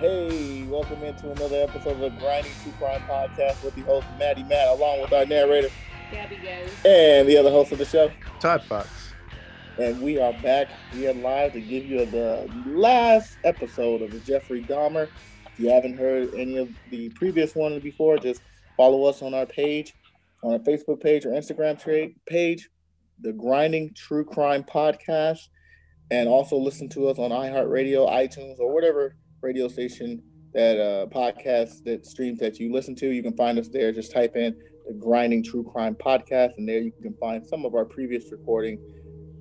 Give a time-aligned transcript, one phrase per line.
[0.00, 4.44] Hey, welcome into another episode of the Grinding True Crime Podcast with the host Maddie
[4.44, 5.68] Matt, along with our narrator
[6.10, 6.70] Gabby guys.
[6.86, 8.10] and the other host of the show.
[8.40, 9.12] Todd Fox.
[9.76, 14.62] And we are back here live to give you the last episode of the Jeffrey
[14.62, 15.06] Dahmer.
[15.52, 18.40] If you haven't heard any of the previous ones before, just
[18.78, 19.92] follow us on our page,
[20.42, 22.70] on our Facebook page or Instagram tra- page,
[23.20, 25.48] the Grinding True Crime Podcast,
[26.10, 31.84] and also listen to us on iHeartRadio, iTunes, or whatever radio station that uh, podcast
[31.84, 33.08] that streams that you listen to.
[33.08, 33.92] You can find us there.
[33.92, 34.56] Just type in
[34.86, 38.78] the Grinding True Crime Podcast, and there you can find some of our previous recording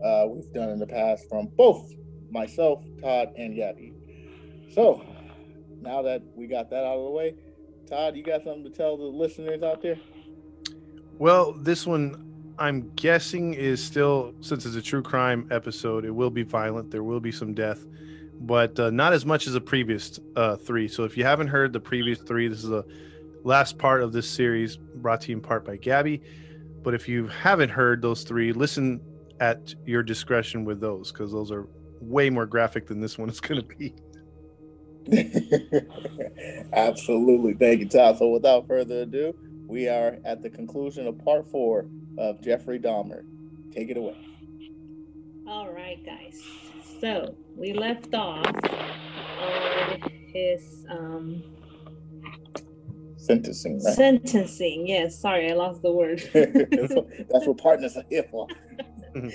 [0.03, 1.91] uh, we've done in the past from both
[2.29, 3.93] myself, Todd, and Gabby.
[4.71, 5.03] So
[5.81, 7.35] now that we got that out of the way,
[7.87, 9.99] Todd, you got something to tell the listeners out there?
[11.17, 16.29] Well, this one I'm guessing is still, since it's a true crime episode, it will
[16.29, 16.91] be violent.
[16.91, 17.85] There will be some death,
[18.39, 20.87] but uh, not as much as the previous uh, three.
[20.87, 22.85] So if you haven't heard the previous three, this is the
[23.43, 26.21] last part of this series brought to you in part by Gabby.
[26.81, 29.01] But if you haven't heard those three, listen
[29.39, 31.67] at your discretion with those because those are
[32.01, 33.93] way more graphic than this one is going to be.
[36.73, 37.53] Absolutely.
[37.53, 38.17] Thank you, Todd.
[38.17, 39.35] So without further ado,
[39.67, 41.87] we are at the conclusion of part four
[42.17, 43.23] of Jeffrey Dahmer.
[43.73, 44.17] Take it away.
[45.47, 46.68] All right, guys.
[46.99, 50.01] So we left off on
[50.33, 51.43] his um,
[53.15, 53.93] Sentencing, right?
[53.93, 54.87] sentencing.
[54.87, 56.19] Yes, sorry, I lost the word.
[56.33, 58.47] that's, what, that's what partners are here for.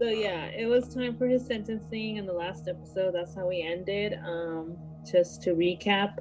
[0.00, 3.14] so yeah, it was time for his sentencing in the last episode.
[3.14, 4.18] That's how we ended.
[4.26, 4.76] Um,
[5.10, 6.18] just to recap,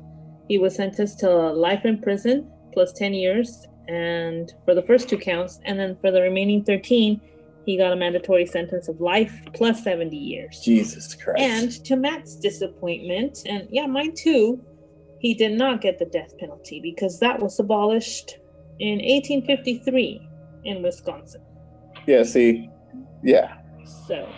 [0.47, 5.17] he was sentenced to life in prison plus 10 years and for the first two
[5.17, 7.19] counts and then for the remaining 13
[7.67, 11.39] he got a mandatory sentence of life plus 70 years Jesus Christ.
[11.41, 14.63] and to matt's disappointment and yeah mine too
[15.19, 18.37] he did not get the death penalty because that was abolished
[18.79, 20.29] in 1853
[20.63, 21.41] in wisconsin
[22.07, 22.69] yeah, see,
[23.21, 23.55] yeah,
[24.07, 24.29] so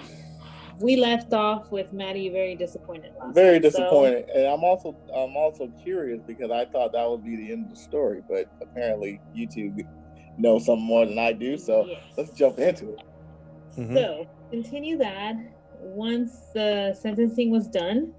[0.79, 4.25] we left off with maddie very disappointed last very time, so- disappointed.
[4.33, 7.69] And I'm also I'm also curious because I thought that would be the end of
[7.69, 9.75] the story, but apparently you two
[10.39, 11.57] know something more than I do.
[11.59, 11.99] So Yes.
[12.17, 13.01] let's jump into it.
[13.79, 13.93] Mhm.
[13.93, 15.35] So continue that.
[15.79, 18.13] Once the sentencing was done,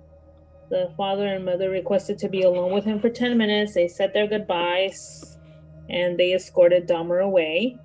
[0.71, 3.75] the father and mother requested to be alone with him for 10 minutes.
[3.75, 5.39] They said their goodbyes
[5.91, 7.77] and they escorted Dahmer away.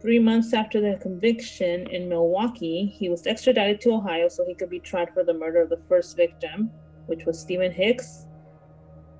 [0.00, 4.70] Three months after the conviction in Milwaukee, he was extradited to Ohio so he could
[4.70, 6.72] be tried for the murder of the first victim,
[7.06, 8.26] which was Stephen Hicks.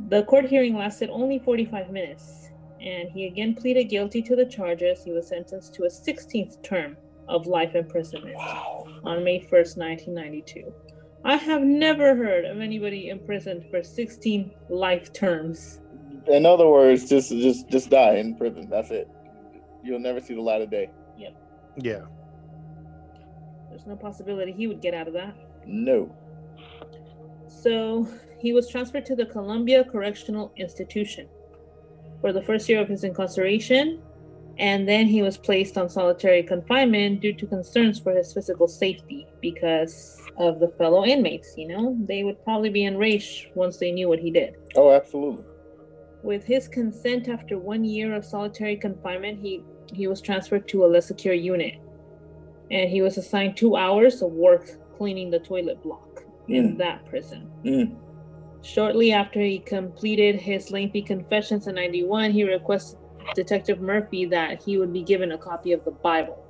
[0.09, 5.05] The court hearing lasted only 45 minutes, and he again pleaded guilty to the charges.
[5.05, 6.97] He was sentenced to a 16th term
[7.33, 8.87] of life imprisonment Wow.
[9.05, 10.73] on May 1st, 1992.
[11.25, 15.81] I have never heard of anybody imprisoned for 16 life terms.
[16.27, 18.69] In other words, just just just die in prison.
[18.69, 19.09] That's it.
[19.83, 20.91] You'll never see the light of day.
[21.79, 22.03] Yeah.
[23.71, 25.35] There's no possibility he would get out of that.
[25.67, 26.15] No.
[27.49, 28.07] So
[28.39, 31.29] he was transferred to the Columbia Correctional Institution
[32.21, 34.03] for the first year of his incarceration,
[34.59, 39.27] and then he was placed on solitary confinement due to concerns for his physical safety
[39.41, 41.55] because of the fellow inmates.
[41.57, 44.57] You know, they would probably be enraged once they knew what he did.
[44.77, 45.45] Oh, absolutely.
[46.23, 50.87] With his consent, after one year of solitary confinement, he, he was transferred to a
[50.87, 51.75] less secure unit.
[52.71, 56.79] And he was assigned two hours of work cleaning the toilet block in Mm.
[56.79, 57.51] that prison.
[57.65, 57.97] Mm.
[58.63, 62.99] Shortly after he completed his lengthy confessions in 91, he requested
[63.35, 66.45] Detective Murphy that he would be given a copy of the Bible.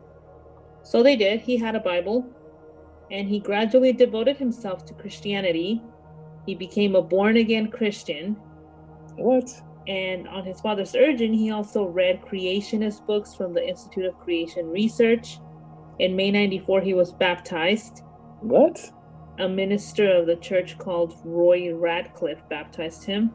[0.82, 1.40] So they did.
[1.40, 2.26] He had a Bible,
[3.10, 5.82] and he gradually devoted himself to Christianity.
[6.46, 8.36] He became a born again Christian,
[9.16, 9.50] What?
[9.86, 14.70] and on his father's urging, he also read creationist books from the Institute of Creation
[14.70, 15.38] Research.
[15.98, 18.02] In May 94, he was baptized.
[18.40, 18.80] What?
[19.38, 23.32] A minister of the church called Roy Ratcliff baptized him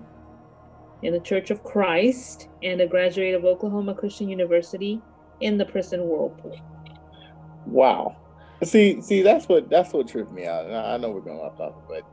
[1.01, 5.01] in the Church of Christ and a graduate of Oklahoma Christian University
[5.41, 6.59] in the prison whirlpool.
[7.65, 8.15] Wow.
[8.63, 10.65] See, see, that's what that's what tripped me out.
[10.65, 12.03] And I know we're going off topic, but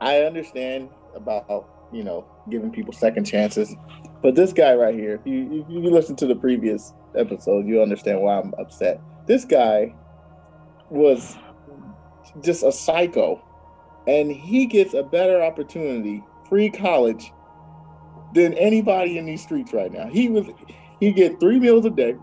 [0.00, 3.74] I understand about you know giving people second chances.
[4.22, 7.80] But this guy right here, if you if you listen to the previous episode, you
[7.80, 9.00] understand why I'm upset.
[9.26, 9.94] This guy
[10.90, 11.36] was
[12.42, 13.42] just a psycho,
[14.06, 17.32] and he gets a better opportunity, free college,
[18.34, 20.08] than anybody in these streets right now.
[20.08, 20.46] He was
[21.00, 22.16] he get three meals a day.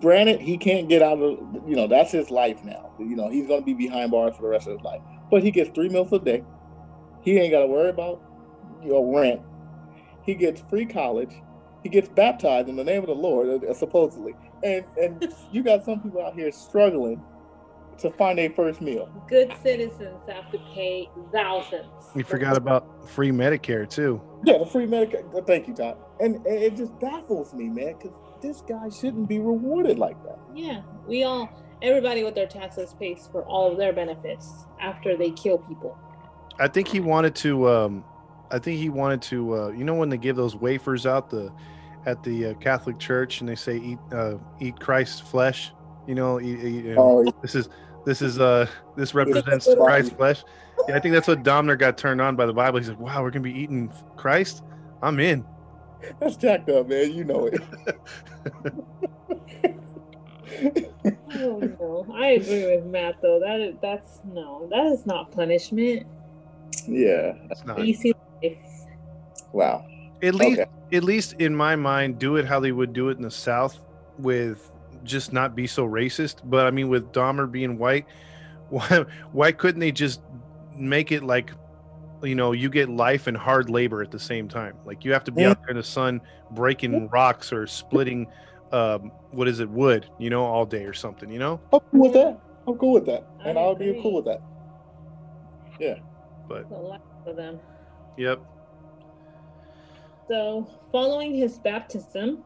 [0.00, 2.92] Granted, he can't get out of you know that's his life now.
[2.98, 5.00] You know he's gonna be behind bars for the rest of his life.
[5.30, 6.44] But he gets three meals a day.
[7.22, 8.22] He ain't got to worry about
[8.84, 9.40] your know rent.
[10.22, 11.32] He gets free college.
[11.82, 14.34] He gets baptized in the name of the Lord, uh, supposedly.
[14.62, 17.22] And and you got some people out here struggling
[17.98, 19.08] to find their first meal.
[19.28, 21.86] Good citizens have to pay thousands.
[22.14, 24.20] We forgot about free Medicare too.
[24.44, 25.46] Yeah, the free Medicare.
[25.46, 25.96] Thank you, Todd.
[26.20, 28.12] And, and it just baffles me, man, because
[28.42, 30.38] this guy shouldn't be rewarded like that.
[30.54, 31.48] Yeah, we all,
[31.82, 35.98] everybody with their taxes pays for all of their benefits after they kill people.
[36.58, 37.68] I think he wanted to.
[37.68, 38.04] Um,
[38.50, 39.54] I think he wanted to.
[39.54, 41.52] Uh, you know when they give those wafers out the
[42.06, 45.72] at the uh, Catholic Church and they say eat uh, eat Christ's flesh.
[46.06, 47.68] You know, eat, eat, you know, Oh, this is
[48.06, 48.66] this is uh
[48.96, 50.42] this represents Christ's flesh.
[50.88, 52.78] Yeah, I think that's what Dahmer got turned on by the Bible.
[52.78, 54.62] He said, "Wow, we're gonna be eating Christ.
[55.02, 55.44] I'm in."
[56.20, 57.12] that's jacked up, man.
[57.12, 57.60] You know it.
[61.38, 63.40] Oh no, I agree with Matt though.
[63.40, 66.06] That is, that's no, that is not punishment.
[66.86, 67.32] yeah.
[67.48, 67.80] that's not.
[67.80, 68.56] Easy life.
[69.52, 69.84] Wow.
[70.22, 70.70] At least, Okay.
[70.96, 73.80] at least in my mind, do it how they would do it in the South,
[74.18, 74.70] with
[75.06, 76.40] just not be so racist.
[76.44, 78.06] But I mean, with Dahmer being white,
[78.68, 80.20] why why couldn't they just
[80.72, 81.52] make it like,
[82.22, 84.78] you know, you get life and hard labor at the same time?
[84.84, 85.50] Like you have to be Yeah.
[85.50, 86.20] out there in the sun
[86.50, 88.28] breaking rocks or splitting,
[88.72, 91.60] um, what is it, wood, you know, all day or something, you know.
[91.72, 92.40] I'm cool with that.
[92.66, 93.26] I'm cool with that.
[93.44, 94.42] And I I'll be cool with that.
[95.78, 95.96] Yeah,
[96.48, 97.60] but a lot for them.
[98.16, 98.40] yep,
[100.28, 102.44] So, following his baptism,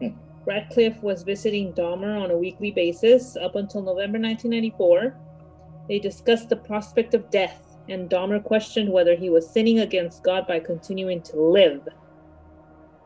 [0.00, 0.27] Hmm.
[0.48, 5.14] Ratcliff was visiting Dahmer on a weekly basis up until November 1994.
[5.88, 10.46] They discussed the prospect of death, and Dahmer questioned whether he was sinning against God
[10.46, 11.86] by continuing to live.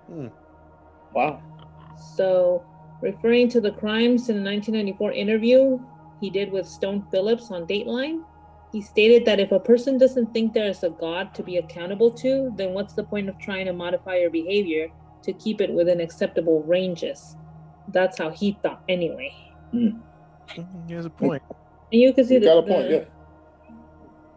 [0.06, 0.29] Hmm.
[1.12, 1.43] Wow.
[2.15, 2.65] So,
[3.00, 5.81] referring to the crimes in a 1994 interview
[6.21, 8.23] he did with Stone Phillips on Dateline,
[8.71, 12.11] he stated that if a person doesn't think there is a God to be accountable
[12.12, 14.93] to, then what's the point of trying to modify your behavior
[15.23, 17.37] to keep it within acceptable ranges?
[17.89, 19.33] That's how he thought, anyway.
[19.75, 20.01] Mm,
[20.89, 21.43] he has a point.
[21.93, 23.05] And you can see You the, got a point, the- yeah.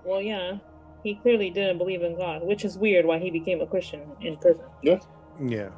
[0.03, 0.57] Well, yeah,
[1.03, 4.37] he clearly didn't believe in God, which is weird why he became a Christian in
[4.37, 4.65] prison.
[4.83, 4.99] Yeah,
[5.43, 5.69] Yeah.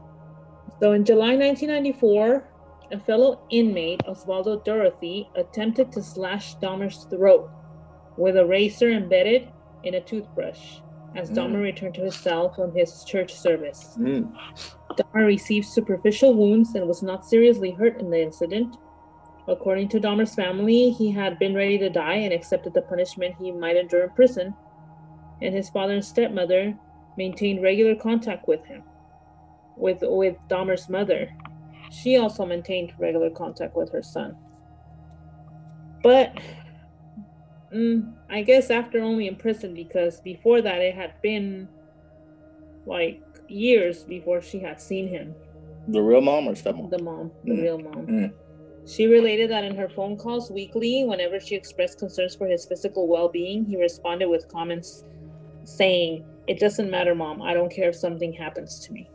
[0.82, 2.44] So in July 1994,
[2.92, 7.50] a fellow inmate, Osvaldo Durruthy, attempted to slash Dahmer's throat
[8.18, 9.50] with a razor embedded
[9.84, 10.80] in a toothbrush
[11.18, 11.36] as Mm.
[11.36, 13.98] Dahmer returned to his cell from his church service.
[14.00, 14.32] Mm.
[14.92, 18.78] Dahmer received superficial wounds and was not seriously hurt in the incident.
[19.48, 23.52] According to Dahmer's family, he had been ready to die and accepted the punishment he
[23.52, 24.54] might endure in prison.
[25.42, 26.78] And his father and stepmother
[27.18, 28.84] maintained regular contact with him,
[29.76, 31.30] with with Dahmer's mother.
[31.90, 34.36] She also maintained regular contact with her son.
[36.04, 36.38] But
[37.74, 41.68] mm, I guess after only in prison, because before that it had been
[42.86, 45.36] like years before she had seen him,
[45.88, 46.90] The real mom or stepmom?
[46.90, 47.62] the mom, the Mm.
[47.62, 48.08] real mom.
[48.08, 48.34] Mm.
[48.86, 53.08] She related that in her phone calls weekly, whenever she expressed concerns for his physical
[53.08, 55.04] well being, he responded with comments
[55.66, 57.42] saying, It doesn't matter, mom.
[57.42, 59.10] I don't care if something happens to me.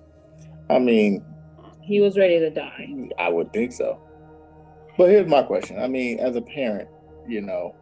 [0.69, 1.25] I mean,
[1.85, 2.89] He was ready to die.
[3.19, 3.99] I would think so.
[4.99, 5.79] But here's my question.
[5.81, 6.89] I mean, as a parent,
[7.27, 7.75] you know,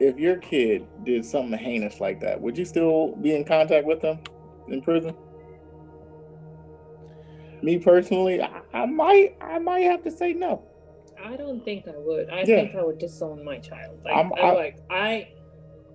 [0.00, 4.00] if your kid did something heinous like that, would you still be in contact with
[4.00, 4.18] them
[4.68, 5.14] in prison?
[7.62, 10.62] Me personally, I, I might, I might have to say no.
[11.22, 12.30] I don't think I would.
[12.30, 12.44] I Yeah.
[12.62, 13.98] think I would disown my child.
[14.04, 15.28] Like, I'm- I'm, I- like, I,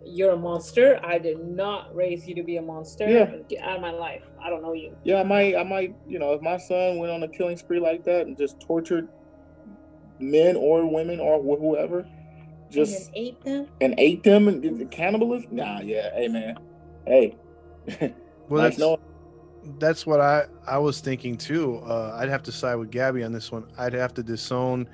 [0.05, 0.99] you're a monster.
[1.03, 3.09] I did not raise you to be a monster.
[3.09, 3.35] Yeah.
[3.49, 4.21] Get out of my life.
[4.39, 4.95] I don't know you.
[5.03, 7.79] Yeah, I might, I might, you know, if my son went on a killing spree
[7.79, 9.07] like that and just tortured
[10.19, 12.07] men or women or wh- whoever,
[12.69, 13.67] just and ate them.
[13.81, 15.55] and ate them and did the cannibalism.
[15.55, 16.57] Nah, yeah, hey man,
[17.05, 17.35] hey.
[18.49, 18.99] well, nice that's knowing-
[19.79, 21.77] that's what I I was thinking too.
[21.85, 23.65] Uh, I'd have to side with Gabby on this one.
[23.77, 24.87] I'd have to disown.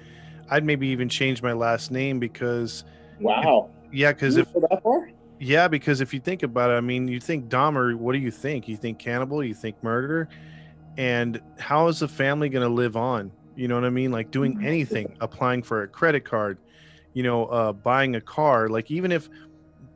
[0.49, 2.83] I'd maybe even change my last name because
[3.19, 3.69] wow.
[3.91, 5.09] yeah, because if that far?
[5.39, 7.95] yeah, because if you think about it, I mean, you think Dahmer.
[7.95, 8.67] What do you think?
[8.67, 9.43] You think cannibal?
[9.43, 10.29] You think murderer?
[10.97, 13.31] And how is the family going to live on?
[13.55, 14.11] You know what I mean?
[14.11, 16.57] Like doing anything, applying for a credit card,
[17.13, 18.69] you know, uh, buying a car.
[18.69, 19.29] Like even if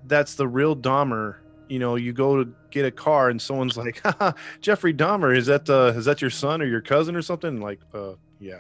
[0.08, 4.02] that's the real Dahmer, you know, you go to get a car and someone's like,
[4.04, 7.60] Haha, Jeffrey Dahmer, is that uh, is that your son or your cousin or something?
[7.62, 8.60] Like, uh, yeah,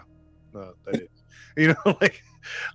[0.55, 1.07] uh, that is.
[1.57, 2.21] You know, like,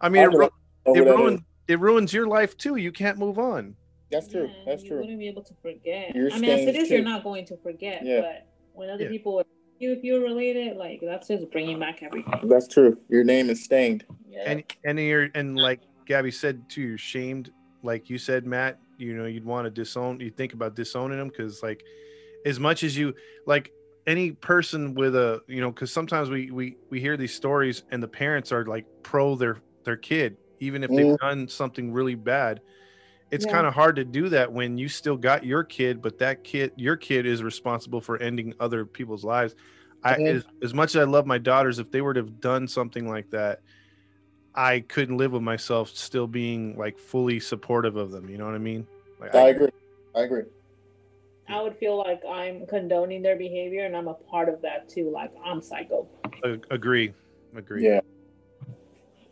[0.00, 0.52] I mean, it, I'll ru- it
[0.86, 1.16] who that is.
[1.18, 2.76] ruins it ruins your life too.
[2.76, 3.76] You can't move on.
[4.10, 4.46] That's true.
[4.48, 5.00] Yeah, That's you true.
[5.00, 6.14] wouldn't be able to forget.
[6.16, 8.02] Your I mean, as it is, stains is, you're not going to forget.
[8.02, 8.22] Yeah.
[8.22, 9.10] But when other Yeah.
[9.10, 9.42] people,
[9.78, 12.32] you if you're related, like that's just bringing back everything.
[12.48, 12.98] That's true.
[13.10, 14.04] Your name is stained.
[14.30, 14.42] Yeah.
[14.46, 17.50] and and you're and like Gabby said too, you're shamed.
[17.82, 20.20] Like you said, Matt, you know, you'd want to disown.
[20.20, 21.82] You think about disowning them because, like,
[22.44, 23.14] as much as you
[23.46, 23.72] like
[24.06, 28.02] any person with a, you know, because sometimes we we we hear these stories and
[28.02, 31.18] the parents are like pro their their kid, even if they've Mhm.
[31.20, 32.60] done something really bad.
[33.30, 33.52] It's Yeah.
[33.52, 36.72] kind of hard to do that when you still got your kid, but that kid,
[36.76, 39.54] your kid, is responsible for ending other people's lives.
[40.02, 40.26] I, Mhm.
[40.26, 43.08] as, as much as I love my daughters, if they were to have done something
[43.08, 43.60] like that,
[44.54, 48.28] I couldn't live with myself still being like fully supportive of them.
[48.28, 48.86] You know what I mean?
[49.20, 49.68] Like, I agree.
[50.14, 50.42] I agree.
[51.48, 55.10] I would feel like I'm condoning their behavior, and I'm a part of that too.
[55.10, 56.06] Like I'm psycho.
[56.44, 57.12] a- agree,
[57.56, 57.84] agree.
[57.84, 58.00] Yeah.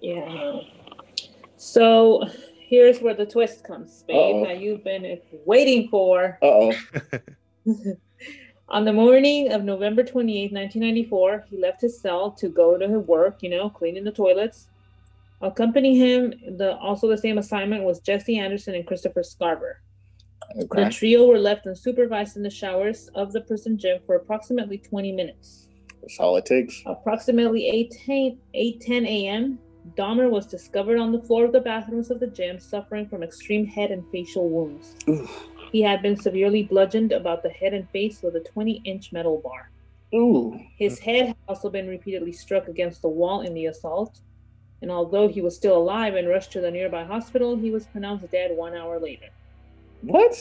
[0.01, 0.61] Yeah.
[1.57, 2.25] So
[2.59, 4.17] here's where the twist comes, babe.
[4.17, 4.45] Uh-oh.
[4.47, 6.39] That you've been waiting for.
[6.49, 6.73] Uh
[7.67, 7.95] oh.
[8.71, 13.07] On the morning of November 28, 1994, he left his cell to go to his
[13.07, 14.69] work, you know, cleaning the toilets.
[15.41, 19.75] Accompanying him, the also the same assignment was Jesse Anderson and Christopher Scarver.
[20.57, 25.13] The trio were left unsupervised in the showers of the prison gym for approximately 20
[25.13, 25.69] minutes.
[26.01, 26.83] That's all it takes.
[26.87, 29.59] Approximately eight 8:10 a.m.,
[29.97, 33.67] Dahmer was discovered on the floor of the bathrooms of the gym suffering from extreme
[33.67, 34.97] head and facial wounds.
[35.73, 39.41] He had been severely bludgeoned about the head and face with a 20 inch metal
[39.43, 39.71] bar.
[40.15, 40.59] Ooh.
[40.77, 44.21] His head had also been repeatedly struck against the wall in the assault.
[44.81, 48.31] And although he was still alive and rushed to the nearby hospital, he was pronounced
[48.31, 49.27] dead one hour later.
[50.03, 50.37] What?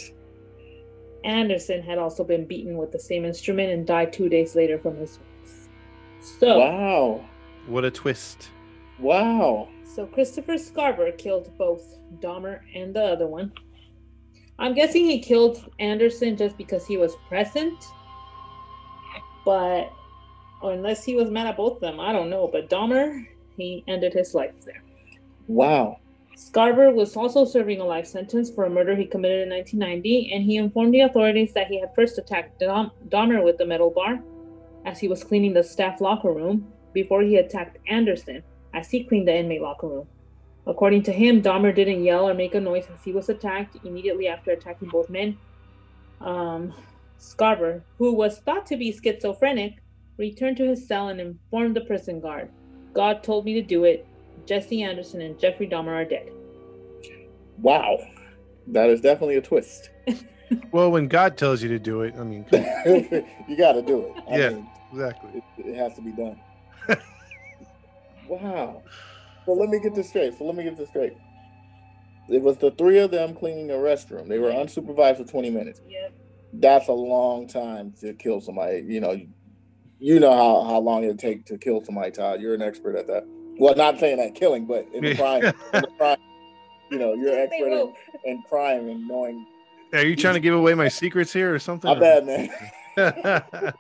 [1.24, 4.96] Anderson had also been beaten with the same instrument and died two days later from
[4.98, 5.70] his wounds.
[6.40, 7.26] So, Wow.
[7.66, 8.50] What a twist.
[9.00, 9.68] Wow.
[9.84, 13.52] so Christopher Scarver killed both Dahmer and the other one.
[14.60, 17.86] I'm guessing he killed Anderson just because he was present,
[19.46, 19.92] but
[20.62, 22.48] or unless he was mad at both of them, I don't know.
[22.52, 24.84] But Dahmer, he ended his life there.
[25.48, 26.00] Wow.
[26.38, 30.44] Scarver was also serving a life sentence for a murder he committed in 1990, and
[30.44, 34.20] he informed the authorities that he had first attacked Dom- Dahmer with the metal bar
[34.86, 38.44] as he was cleaning the staff locker room before he attacked Anderson
[38.76, 40.08] as he cleaned the inmate locker room.
[40.68, 44.28] According to him, Dahmer didn't yell or make a noise as he was attacked immediately
[44.28, 45.38] after attacking both men.
[46.22, 46.74] Um,
[47.20, 49.78] Scarver, who was thought to be schizophrenic,
[50.18, 52.52] returned to his cell and informed the prison guard
[52.94, 54.08] God told me to do it.
[54.46, 56.30] Jesse Anderson and Jeffrey Dahmer are dead.
[57.60, 57.98] Wow.
[58.68, 59.90] That is definitely a twist.
[60.72, 62.46] Well, when God tells you to do it, I mean,
[63.50, 64.24] you got to do it.
[64.32, 64.50] I Yeah.
[64.52, 65.30] mean, exactly.
[65.58, 66.40] it, it has to be done.
[68.30, 68.82] wow.
[69.46, 70.38] So let me get this straight.
[70.38, 71.18] So let me get this straight.
[72.30, 74.30] It was the three of them cleaning a restroom.
[74.30, 75.82] They were unsupervised for 20 minutes.
[75.88, 76.14] Yep.
[76.54, 78.86] That's a long time to kill somebody.
[78.88, 79.20] You know,
[80.00, 82.42] you know how, how long it take to kill somebody, Todd.
[82.42, 83.26] You're an expert at that.
[83.60, 86.18] Well, not saying that killing, but in the crime, in the crime
[86.90, 87.94] you know, you're an expert in,
[88.26, 89.46] in crime and knowing.
[89.94, 91.90] Are you trying to give away my secrets here or something?
[91.90, 92.50] My bad, man.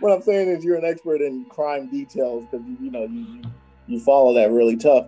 [0.00, 3.20] what I'm saying is you're an expert in crime details because you, you know you,
[3.20, 3.42] you
[3.86, 5.06] you follow that really tough.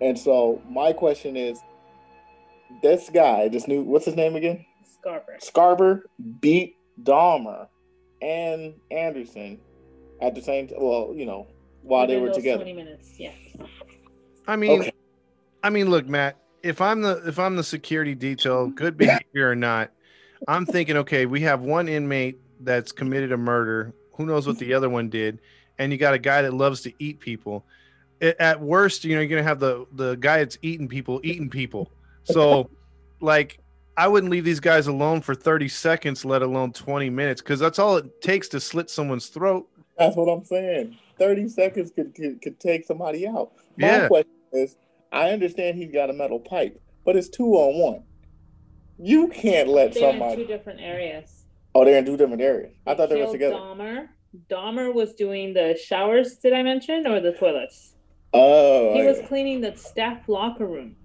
[0.00, 1.60] And so my question is,
[2.82, 4.64] this guy, this new, what's his name again?
[4.84, 5.40] Scarber.
[5.40, 6.02] Scarber
[6.40, 7.68] beat Dahmer
[8.20, 9.60] and Anderson
[10.20, 10.78] at the same time.
[10.80, 11.46] Well, you know,
[11.82, 12.64] while they were together.
[12.64, 13.18] 20 minutes.
[13.18, 13.32] Yeah.
[14.46, 14.92] I mean, Okay.
[15.62, 16.36] I mean, look, Matt.
[16.62, 19.90] If I'm the if I'm the security detail, good behavior or not,
[20.48, 23.92] I'm thinking, okay, we have one inmate that's committed a murder.
[24.14, 25.40] Who knows what the other one did?
[25.78, 27.64] And you got a guy that loves to eat people.
[28.22, 31.50] A- At worst, you know, you're gonna have the the guy that's eating people eating
[31.50, 31.90] people.
[32.24, 32.70] So,
[33.20, 33.58] like,
[33.96, 37.78] I wouldn't leave these guys alone for 30 seconds, let alone 20 minutes, because that's
[37.78, 39.68] all it takes to slit someone's throat.
[39.98, 40.96] That's what I'm saying.
[41.18, 43.52] 30 seconds could, could, could take somebody out.
[43.78, 44.08] My Yeah.
[44.08, 44.76] question is
[45.12, 48.02] I understand he's got a metal pipe, but it's two on one.
[48.98, 50.18] You can't let somebody.
[50.18, 51.44] They're in two different areas.
[51.74, 52.72] Oh, they're in two different areas.
[52.86, 53.54] I thought they were together.
[53.56, 54.08] Dahmer.
[54.50, 57.94] Dahmer was doing the showers, did I mention, or the toilets?
[58.34, 60.96] Oh, He I- was cleaning the staff locker room.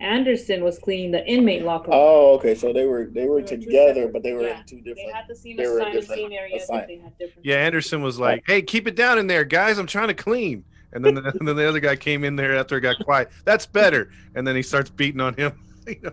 [0.00, 1.98] Anderson was cleaning the inmate locker room.
[2.00, 2.54] oh, okay.
[2.54, 4.60] So they were they were They were together, but they were yeah.
[4.60, 5.14] in two They different.
[5.14, 7.46] had the same they were assigned, different same area, assign- but they had different.
[7.46, 9.78] Yeah, Anderson was like, "Hey, keep it down in there, guys.
[9.78, 12.56] I'm trying to clean." And then, the, and then the other guy came in there
[12.56, 13.30] after it got quiet.
[13.44, 14.10] That's better.
[14.34, 15.52] And then he starts beating on him.
[15.86, 16.12] You know?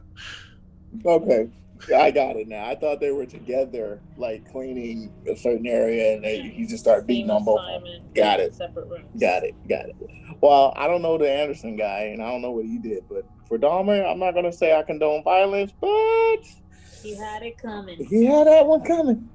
[1.04, 1.50] Okay,
[1.96, 2.66] I got it now.
[2.66, 7.06] I thought they were together, like cleaning a certain area, and they, he just started
[7.08, 7.60] beating on both.
[7.60, 8.02] of them.
[8.16, 8.56] Got it.
[8.56, 9.20] Separate rooms.
[9.20, 9.54] Got it.
[9.68, 9.96] Got it.
[10.42, 13.26] Well, I don't know the Anderson guy, and I don't know what he did, but
[13.48, 15.90] for Dahmer, I'm not gonna say I condone violence, but
[17.02, 18.06] He had it coming.
[18.06, 19.30] he had that one coming.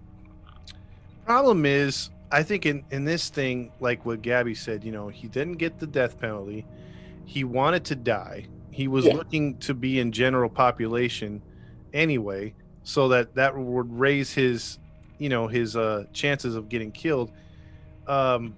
[1.25, 5.28] Problem is, I think in, in this thing, like what Gabby said, you know, he
[5.28, 6.64] didn't get the death penalty.
[7.26, 8.47] He wanted to die.
[8.71, 9.14] He was Yeah.
[9.14, 11.43] looking to be in general population
[11.92, 14.78] anyway, so that that would raise his,
[15.18, 17.33] you know, his uh, chances of getting killed.
[18.07, 18.54] Um,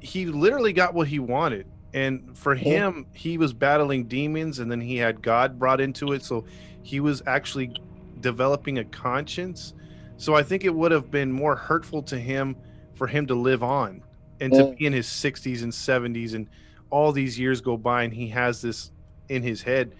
[0.00, 1.66] he literally got what he wanted.
[1.92, 6.24] And for him, he was battling demons and then he had God brought into it.
[6.24, 6.44] So
[6.82, 7.76] he was actually
[8.20, 9.74] developing a conscience.
[10.16, 12.56] So I think it would have been more hurtful to him
[12.94, 14.02] for him to live on
[14.40, 16.48] and to be in his 60s and 70s and
[16.90, 18.90] all these years go by and he has this
[19.28, 19.94] in his head,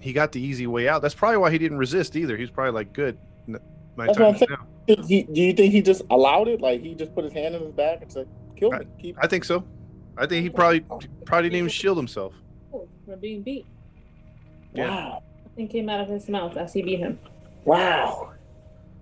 [0.00, 1.02] he got the easy way out.
[1.02, 2.36] That's probably why he didn't resist either.
[2.36, 3.18] He's probably like, good.
[3.48, 3.58] n-
[3.96, 5.04] My That's time what is I'm now.
[5.06, 6.60] He, do you think he just allowed it?
[6.60, 8.26] Like he just put his hand in his back and said,
[8.56, 9.18] "Kill me." Keep.
[9.20, 9.62] I think so.
[10.16, 12.32] I think he oh, probably oh, probably didn't even shield himself.
[12.72, 13.66] Oh, we're being beat.
[14.72, 14.88] Yeah.
[14.88, 15.22] Wow.
[15.44, 17.18] Nothing came out of his mouth as he beat him.
[17.64, 18.32] Wow.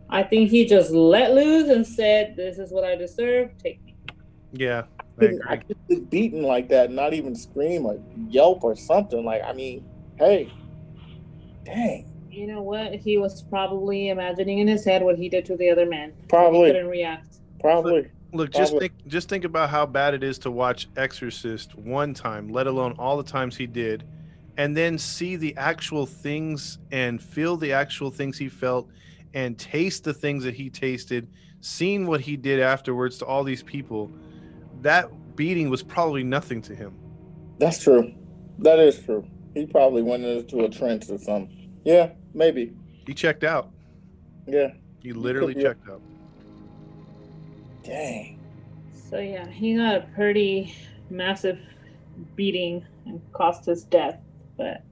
[0.08, 3.50] I think he just let loose and said, "This is what I deserve.
[3.62, 3.94] Take me."
[4.52, 5.74] Yeah, I couldn't- I agree.
[5.88, 9.24] get beaten like that, not even scream or yelp or something.
[9.24, 9.84] Like, I mean,
[10.16, 10.50] hey,
[11.66, 12.94] dang, You know what?
[12.94, 16.12] He was probably imagining in his head what he did to the other man.
[16.20, 17.38] He probably, couldn't react.
[17.60, 18.10] probably.
[18.32, 18.88] Look, just Probably.
[18.88, 22.94] think just think about how bad it is to watch Exorcist one time, let alone
[22.98, 24.04] all the times he did,
[24.56, 28.90] and then see the actual things and feel the actual things he felt
[29.32, 31.28] and taste the things that he tasted,
[31.60, 34.10] seeing what he did afterwards to all these people.
[34.82, 36.94] That beating was probably nothing to him.
[37.58, 38.12] That's true.
[38.58, 39.26] That is true.
[39.54, 41.55] He probably went into a trance or something.
[41.86, 42.72] Yeah, maybe.
[43.06, 43.70] He checked out.
[44.44, 44.72] Yeah.
[44.98, 45.62] He literally be.
[45.62, 46.02] checked out.
[47.84, 48.40] Dang.
[49.08, 50.74] So yeah, he got a pretty
[51.10, 51.60] massive
[52.34, 54.18] beating and cost his death.
[54.56, 54.82] But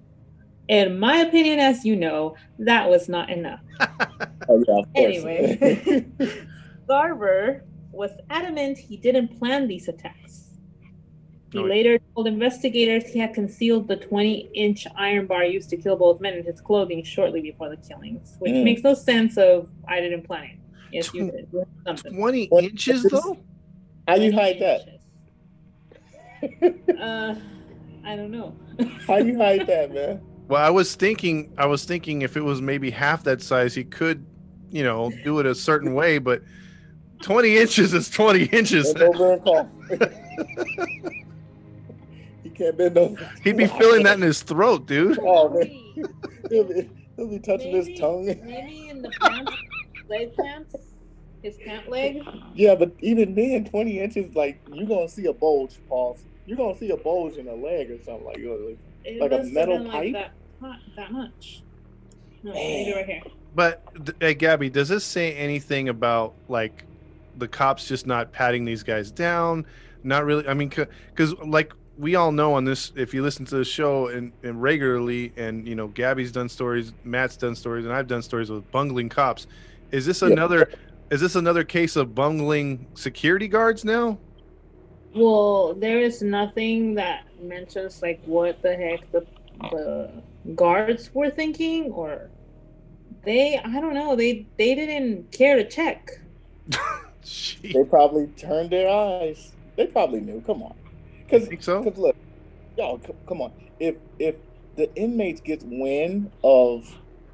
[0.68, 3.60] in my opinion, as you know, that was not enough.
[4.46, 4.86] Oh yeah, of.
[4.94, 6.06] Anyway,
[6.86, 10.43] Scarver was adamant he didn't plan these attacks.
[11.54, 15.76] He Oh, later told investigators he had concealed the 20 inch iron bar used to
[15.76, 18.64] kill both men in his clothing shortly before the killings, which Mm.
[18.64, 20.58] makes no sense of I didn't plan it.
[20.92, 21.48] Yes, you Tw- did.
[21.52, 22.16] You had Something.
[22.18, 23.38] 20 What- inches though?
[24.08, 24.88] How do you hide that?
[27.00, 27.34] Uh,
[28.04, 28.54] I don't know.
[29.06, 30.20] How do you hide that, man?
[30.48, 33.84] Well, I was thinking, I was thinking if it was maybe half that size, he
[33.84, 34.26] could,
[34.70, 36.18] you know, do it a certain way.
[36.18, 36.42] But
[37.22, 38.92] twenty inches is twenty inches.
[42.54, 43.30] can't bend over.
[43.42, 45.18] He'd be feeling that in his throat, dude.
[45.22, 45.66] Oh man,
[46.50, 48.26] he'll be, he'll be touching Maybe- his tongue.
[48.26, 49.52] Maybe in the pants,
[50.08, 50.74] leg pants,
[51.42, 52.22] his pant leg.
[52.54, 56.24] Yeah, but even then, twenty inches, like you're gonna see a bulge, pause.
[56.46, 58.76] You're gonna see a bulge in a leg or something like that.
[59.04, 59.92] It Like a metal pipe?
[59.92, 61.62] Like that, not that much.
[62.42, 62.94] No, Man.
[62.94, 63.22] right here.
[63.54, 63.82] But
[64.20, 66.84] hey, Gabby, does this say anything about like
[67.38, 69.64] the cops just not patting these guys down?
[70.02, 70.46] Not really.
[70.46, 74.08] I mean, because like we all know on this, if you listen to the show
[74.08, 78.22] and, and regularly, and you know, Gabby's done stories, Matt's done stories, and I've done
[78.22, 79.46] stories with bungling cops.
[79.90, 80.28] Is this Yeah.
[80.28, 80.70] another?
[81.10, 84.18] Is this another case of bungling security guards now?
[85.14, 89.24] Well, there is nothing that mentions like what the heck the
[89.70, 90.10] the
[90.56, 92.28] guards were thinking, or
[93.24, 93.58] they.
[93.58, 94.16] I don't know.
[94.16, 96.10] They they didn't care to check.
[97.62, 99.52] They probably turned their eyes.
[99.76, 100.42] They probably knew.
[100.42, 100.74] Come on,
[101.26, 101.82] because so?
[101.82, 102.16] Because look,
[102.76, 103.52] y'all, c- come on.
[103.80, 104.36] If if
[104.76, 106.84] the inmates get wind of,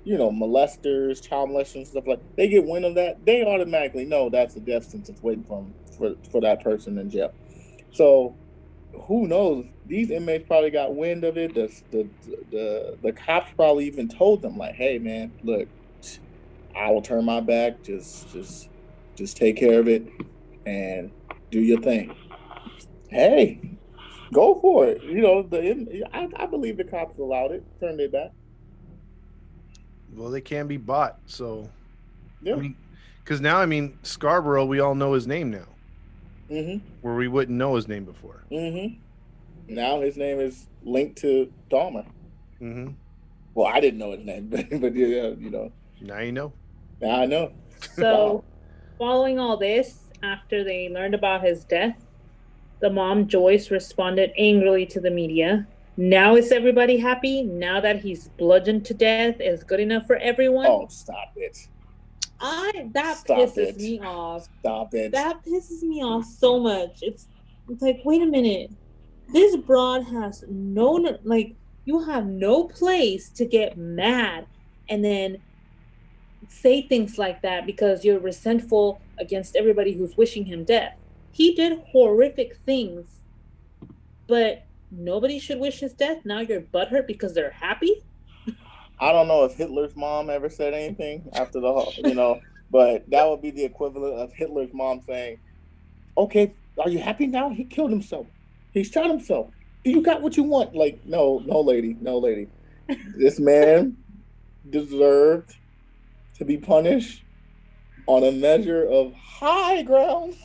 [0.04, 4.30] you know, molesters, child molesters, stuff like, they get wind of that, they automatically know
[4.30, 7.32] that's a death sentence waiting for 'em- for for that person in jail.
[7.92, 8.38] So,
[9.08, 9.66] who knows?
[9.86, 11.54] These inmates probably got wind of it.
[11.54, 12.10] The the
[12.50, 15.68] the the cops probably even told them like, "Hey, man, look,
[16.74, 17.82] I will turn my back.
[17.84, 18.70] Just just
[19.16, 20.08] just take care of it
[20.66, 21.12] and
[21.50, 22.14] do your thing."
[23.10, 23.79] Hey,
[24.32, 25.02] go for it.
[25.02, 27.64] You know, the I, I believe the cops allowed it.
[27.80, 28.30] Turn it back.
[30.14, 31.18] Well, they can be bought.
[31.26, 31.68] So,
[32.42, 32.54] Yeah.
[32.54, 32.76] I mean,
[33.22, 35.66] because now, I mean, Scarborough, we all know his name now,
[36.50, 36.80] mhm.
[37.02, 38.42] where we wouldn't know his name before.
[38.50, 38.96] Mhm.
[39.68, 42.06] Now his name is linked to Dahmer.
[42.58, 42.88] hmm
[43.54, 46.52] Well, I didn't know his name, but, but yeah, you know, Now you know.
[47.00, 47.52] now I know.
[47.94, 48.42] So,
[48.98, 51.96] following all this, after they learned about his death,
[52.80, 55.66] The mom, Joyce, responded angrily to the media.
[55.96, 57.42] Now is everybody happy?
[57.42, 60.66] Now that he's bludgeoned to death is good enough for everyone?
[60.66, 61.68] Oh, stop it.
[62.40, 63.76] I that Stop pisses it.
[63.76, 64.48] me off.
[64.60, 65.12] Stop it.
[65.12, 67.00] That pisses me off so much.
[67.02, 67.26] It's
[67.68, 68.70] it's like, wait a minute.
[69.32, 74.46] This broad has no like you have no place to get mad
[74.88, 75.38] and then
[76.48, 80.96] say things like that because you're resentful against everybody who's wishing him death.
[81.32, 83.20] He did horrific things,
[84.26, 86.24] but nobody should wish his death.
[86.24, 88.02] Now you're butthurt because they're happy.
[88.98, 92.40] I don't know if Hitler's mom ever said anything after the whole, you know,
[92.70, 95.38] but that would be the equivalent of Hitler's mom saying,
[96.18, 97.48] "Okay, are you happy now?
[97.48, 98.26] He killed himself.
[98.74, 99.48] He shot himself.
[99.84, 102.48] You got what you want." Like, no, no, lady, no, lady.
[103.16, 103.96] This man
[104.68, 105.56] deserved
[106.36, 107.22] to be punished
[108.06, 110.36] on a measure of high grounds,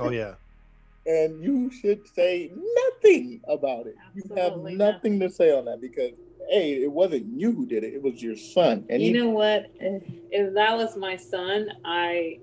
[0.00, 0.34] Oh yeah.
[1.06, 3.96] and you should say nothing about it.
[4.14, 6.12] You have Absolutely nothing to say on that because.
[6.48, 7.94] Hey, it wasn't you who did it.
[7.94, 8.84] It was your son.
[8.90, 9.66] And you he- know what?
[9.78, 12.40] If, if that was my son, I,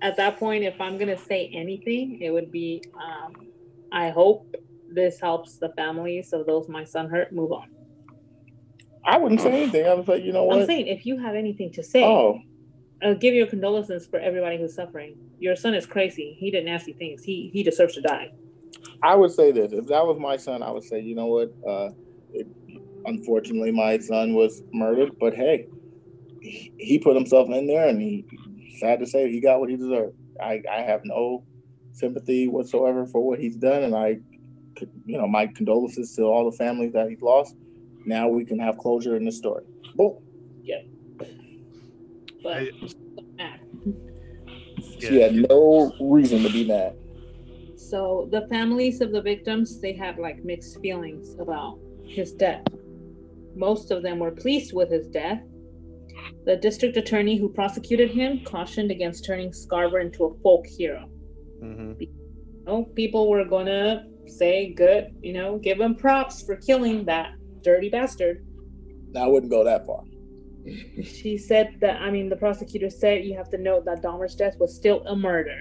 [0.00, 3.48] at that point, if I'm gonna say anything, it would be, um,
[3.92, 4.54] I hope
[4.90, 7.68] this helps the families of those my son hurt move on.
[9.04, 9.86] I wouldn't say anything.
[9.86, 10.60] I was like, you know what?
[10.60, 12.40] I'm saying if you have anything to say, Oh,
[13.02, 15.16] uh, give your condolences for everybody who's suffering.
[15.38, 16.36] Your son is crazy.
[16.38, 17.24] He did nasty things.
[17.24, 18.32] He he deserves to die.
[19.02, 19.72] I would say this.
[19.72, 21.52] If that was my son, I would say, you know what?
[21.66, 21.90] Uh,
[22.32, 22.46] it,
[23.06, 25.66] unfortunately, my son was murdered, but hey,
[26.42, 28.26] he, he put himself in there, and he,
[28.78, 30.16] sad to say, he got what he deserved.
[30.42, 31.44] I, I have no
[31.92, 34.18] sympathy whatsoever for what he's done, and I,
[35.06, 37.56] you know, my condolences to all the families that he's lost.
[38.04, 39.64] Now we can have closure in this story.
[39.94, 40.18] Boom.
[42.42, 42.70] But I-
[43.36, 43.60] mad.
[44.98, 46.96] She had no reason to be mad.
[47.76, 52.64] So the families of the victims, they had like mixed feelings about his death.
[53.56, 55.42] Most of them were pleased with his death.
[56.44, 61.08] The district attorney who prosecuted him cautioned against turning Scarver into a folk hero.
[61.60, 61.92] hmm
[62.66, 67.88] Oh, people were gonna say good, you know, give him props for killing that dirty
[67.88, 68.44] bastard.
[69.16, 70.02] I wouldn't go that far.
[71.02, 74.56] She said that, I mean, the prosecutor said you have to note that Dahmer's death
[74.58, 75.58] was still a murder.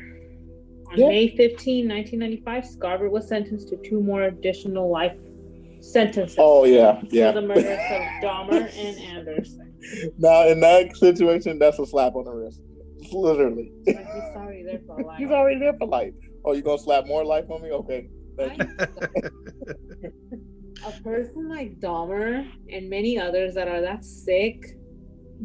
[0.92, 1.08] On Yeah.
[1.08, 5.18] May 15, 1995, Scarver was sentenced to two more additional life
[5.82, 7.32] sentences Oh yeah, yeah.
[7.32, 9.74] for the murders of Dahmer and Anderson.
[10.18, 12.62] Now in that situation, that's a slap on the wrist.
[13.14, 13.72] Literally.
[13.88, 15.18] Like, he's sorry there for life.
[15.20, 16.14] He's already there for life.
[16.44, 17.72] Oh, you gonna slap more life on me?
[17.72, 18.10] Okay.
[18.38, 18.78] Thank you.
[20.86, 24.76] a person like Dahmer and many others that are that sick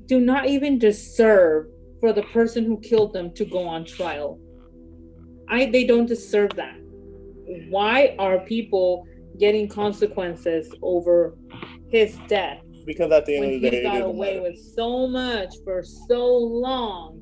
[0.07, 1.67] do not even deserve
[2.01, 4.39] for the person who killed them to go on trial.
[5.49, 6.77] I they don't deserve that.
[7.69, 9.07] Why are people
[9.39, 11.37] getting consequences over
[11.89, 14.43] his death Because at the end of the day, he it got away murder.
[14.43, 17.21] with so much for so long?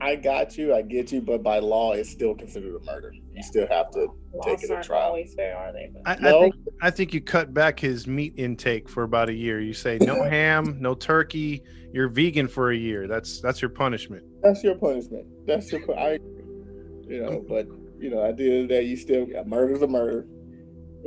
[0.00, 3.12] I got you, I get you, but by law, it's still considered a murder.
[3.38, 4.08] You still have to.
[4.44, 5.08] Take it to trial.
[5.08, 5.90] always fair, are they?
[5.92, 6.40] But- I, I No.
[6.42, 9.60] think I think you cut back his meat intake for about a year.
[9.60, 11.62] You say no ham, no turkey.
[11.92, 13.06] You're vegan for a year.
[13.06, 14.24] That's that's your punishment.
[14.42, 15.26] That's your punishment.
[15.46, 15.80] That's your.
[15.86, 16.18] pu- I.
[17.06, 19.46] You know, um, but you know, at the end of the day, you still got
[19.46, 20.26] murder's a murder.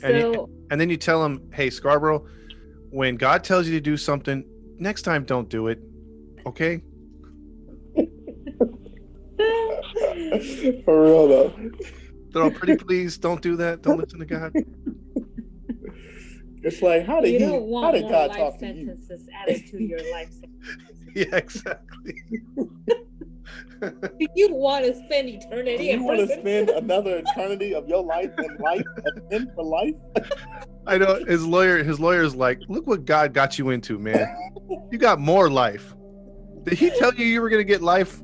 [0.00, 2.26] so And then you tell him, "Hey, Scarborough,
[2.90, 4.42] when God tells you to do something,
[4.78, 5.78] next time don't do it.
[6.46, 6.80] Okay?
[10.84, 11.70] For real though.
[12.32, 13.82] They're all pretty please, don't do that.
[13.82, 14.52] Don't listen to God.
[16.64, 17.44] It's like how did you he?
[17.44, 18.86] don't How did more God life talk to you?
[18.86, 20.52] sentences added to your life sentence.
[21.14, 22.22] Yeah, exactly.
[23.80, 27.88] Do you want to spend eternity Do in you want to spend another eternity of
[27.88, 28.84] your life in life,
[29.30, 29.94] in for life?
[30.86, 31.82] I know his lawyer.
[31.82, 34.26] His lawyer's like, look what God got you into, man.
[34.90, 35.94] You got more life.
[36.64, 38.20] Did he tell you you were gonna get life?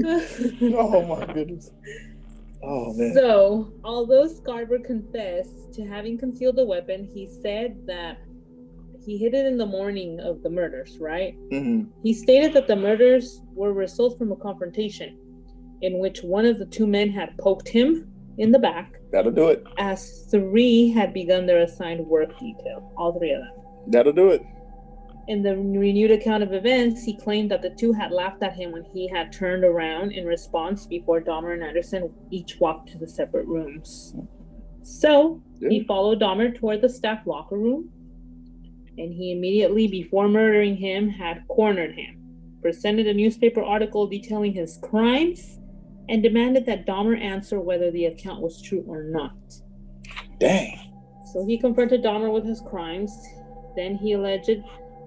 [0.76, 1.70] Oh my goodness.
[2.62, 3.12] Oh man.
[3.14, 8.18] so, although Scarver confessed to having concealed the weapon, he said that
[9.04, 11.34] he hid it in the morning of the murders, right?
[11.50, 11.88] Mhm.
[12.04, 15.18] He stated that the murders were a result from a confrontation
[15.80, 18.06] in which one of the two men had poked him
[18.38, 19.64] in the back That'll do it.
[19.78, 23.50] as three had begun their assigned work detail, all three of them.
[23.88, 24.42] That'll do it.
[25.28, 28.72] In the renewed account of events, he claimed that the two had laughed at him
[28.72, 33.06] when he had turned around in response before Dahmer and Anderson each walked to the
[33.06, 34.16] separate rooms.
[34.82, 37.90] So he followed Dahmer toward the staff locker room,
[38.98, 42.20] and he immediately, before murdering him, had cornered him,
[42.60, 45.60] presented a newspaper article detailing his crimes,
[46.08, 49.36] and demanded that Dahmer answer whether the account was true or not.
[50.40, 50.78] Dang.
[51.32, 53.16] So he confronted Dahmer with his crimes.
[53.76, 54.50] Then he alleged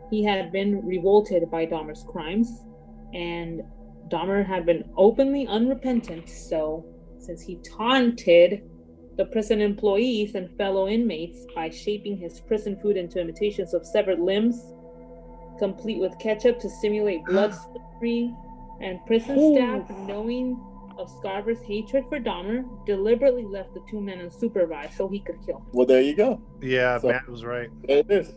[0.10, 2.64] he had been revolted by Dahmer's crimes,
[3.14, 3.62] and
[4.10, 6.30] Dahmer had been openly unrepentant.
[6.30, 6.86] So,
[7.20, 8.64] since he taunted
[9.18, 14.20] the prison employees and fellow inmates by shaping his prison food into imitations of severed
[14.20, 14.74] limbs,
[15.58, 17.32] complete with ketchup to simulate ah.
[17.32, 18.34] blood slippery,
[18.82, 19.56] and prison Ooh.
[19.56, 20.60] staff, knowing
[20.98, 25.58] of Scarver's hatred for Dahmer, deliberately left the two men unsupervised so he could kill
[25.58, 25.66] him.
[25.72, 26.42] Well, there you go.
[26.62, 27.70] Yeah, So- Matt was right.
[27.88, 28.34] There it is.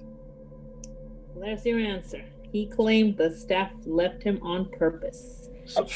[1.41, 2.23] There's your answer.
[2.53, 5.49] He claimed the staff left him on purpose.
[5.67, 5.87] So,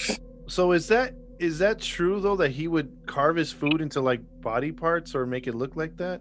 [0.46, 4.20] so is that is that true though that he would carve his food into like
[4.42, 6.20] body parts or make it look like that?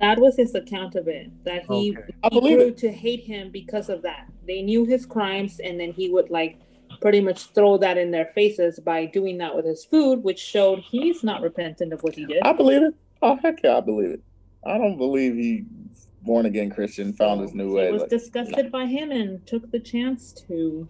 [0.00, 1.30] That was his account of it.
[1.44, 2.12] That he, Okay.
[2.30, 2.76] He believe grew it.
[2.78, 4.26] to hate him because of that.
[4.46, 6.58] They knew his crimes, and then he would like
[7.00, 10.80] pretty much throw that in their faces by doing that with his food, which showed
[10.80, 12.42] he's not repentant of what he did.
[12.42, 12.94] I believe it.
[13.22, 14.20] Oh heck yeah, I believe it.
[14.66, 15.64] I don't believe he
[16.22, 17.90] born again Christian found his new he way.
[17.90, 20.88] was Like, disgusted by him and took the chance to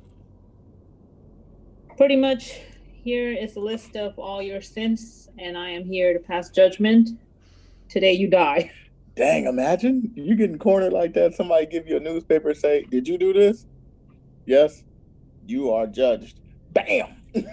[1.97, 2.61] pretty much
[3.03, 7.11] here is a list of all your sins and i am here to pass judgment
[7.89, 8.71] today you die
[9.15, 11.35] Dang, imagine you getting cornered like that.
[11.35, 13.67] Somebody give you a newspaper say, "Did you do this?"
[14.47, 14.85] Yes,
[15.47, 16.41] you are judged.
[16.73, 17.09] Bam.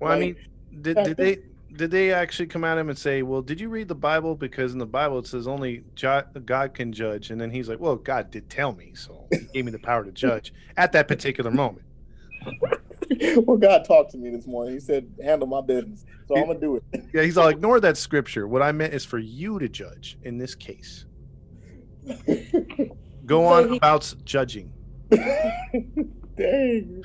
[0.00, 0.36] Well, I mean,
[0.80, 1.38] did, did they
[1.80, 4.34] did they actually come at him and say, "Well, did you read the Bible?
[4.34, 7.96] Because in the Bible it says only God can judge." And then he's like, "Well,
[7.96, 11.50] God did tell me, so He gave me the power to judge at that particular
[11.50, 11.86] moment."
[13.46, 14.74] well, God talked to me this morning.
[14.74, 16.84] He said, "Handle my business," so I'm gonna do it.
[17.14, 18.46] Yeah, he's all ignore that scripture.
[18.46, 21.06] What I meant is for you to judge in this case.
[23.24, 24.70] Go on about judging.
[26.36, 27.02] Dang.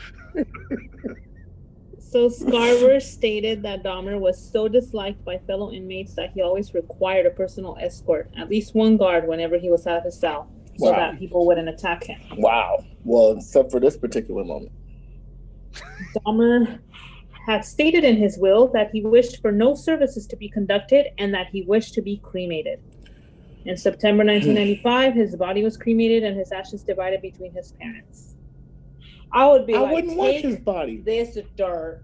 [2.11, 7.25] So scarver stated that dahmer was so disliked by fellow inmates that he always required
[7.25, 10.91] a personal escort at least one guard whenever he was out of his cell so
[10.91, 10.97] Wow.
[10.97, 12.83] that people wouldn't attack him Wow.
[13.05, 14.71] Well, except for this particular moment.
[16.15, 16.79] Dahmer
[17.45, 21.33] had stated in his will that he wished for no services to be conducted and
[21.33, 22.81] that he wished to be cremated.
[23.65, 24.29] In September hmm.
[24.29, 28.35] 1995, his body was cremated and his ashes divided between his parents.
[29.31, 30.97] I would be I like, wouldn't want his body.
[30.97, 32.01] this dirt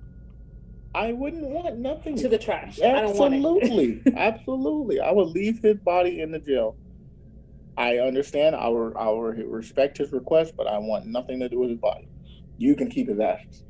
[0.93, 2.17] I wouldn't want nothing.
[2.17, 2.81] to the trash.
[2.81, 3.37] I don't want it.
[3.37, 4.99] Absolutely, absolutely.
[4.99, 6.75] I would leave his body in the jail.
[7.77, 8.55] I understand.
[8.55, 11.79] I will, I will respect his request, but I want nothing to do with his
[11.79, 12.07] body.
[12.57, 13.63] You can keep his ashes.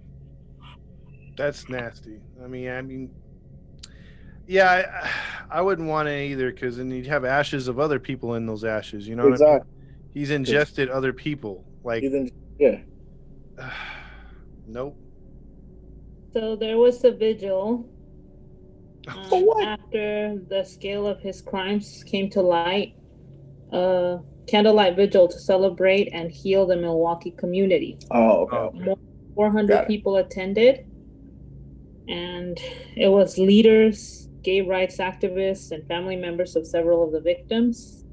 [1.38, 2.20] That's nasty.
[2.44, 3.12] I mean, I mean,
[4.48, 5.12] yeah,
[5.50, 8.48] I, I wouldn't want it either because then you'd have ashes of other people in
[8.48, 9.08] those ashes.
[9.08, 9.56] You know what I mean?
[9.56, 9.72] exactly.
[10.13, 11.63] He's ingested other people.
[11.84, 12.80] Like, Even yeah.
[14.67, 14.97] nope.
[16.34, 17.89] So there was a vigil
[19.08, 19.67] um, For what?
[19.67, 22.95] after the scale of his crimes came to light.
[23.71, 27.97] A candlelight vigil to celebrate and heal the Milwaukee community.
[28.12, 28.58] Oh, okay.
[28.58, 28.71] Oh.
[28.74, 28.97] More
[29.36, 29.88] 400 Got it.
[29.88, 30.86] people attended,
[32.10, 32.60] and
[32.97, 38.04] it was leaders, gay rights activists, and family members of several of the victims.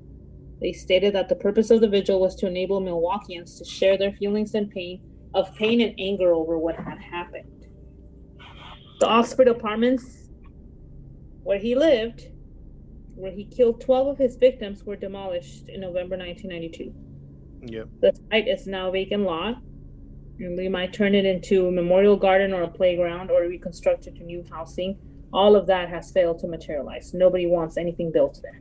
[0.60, 4.12] They stated that the purpose of the vigil was to enable Milwaukeeans to share their
[4.12, 5.00] feelings and pain
[5.38, 7.66] of pain and anger over what had happened.
[9.00, 10.28] The Oxford Apartments,
[11.44, 12.28] where he lived,
[13.14, 16.92] where he killed 12 of his victims, were demolished in November 1992.
[17.72, 17.88] Yep.
[18.00, 19.62] The site is now a vacant lot,
[20.40, 24.16] and we might turn it into a memorial garden or a playground or reconstruct it
[24.16, 24.98] to new housing.
[25.32, 27.14] All of that has failed to materialize.
[27.14, 28.60] Nobody wants anything built there.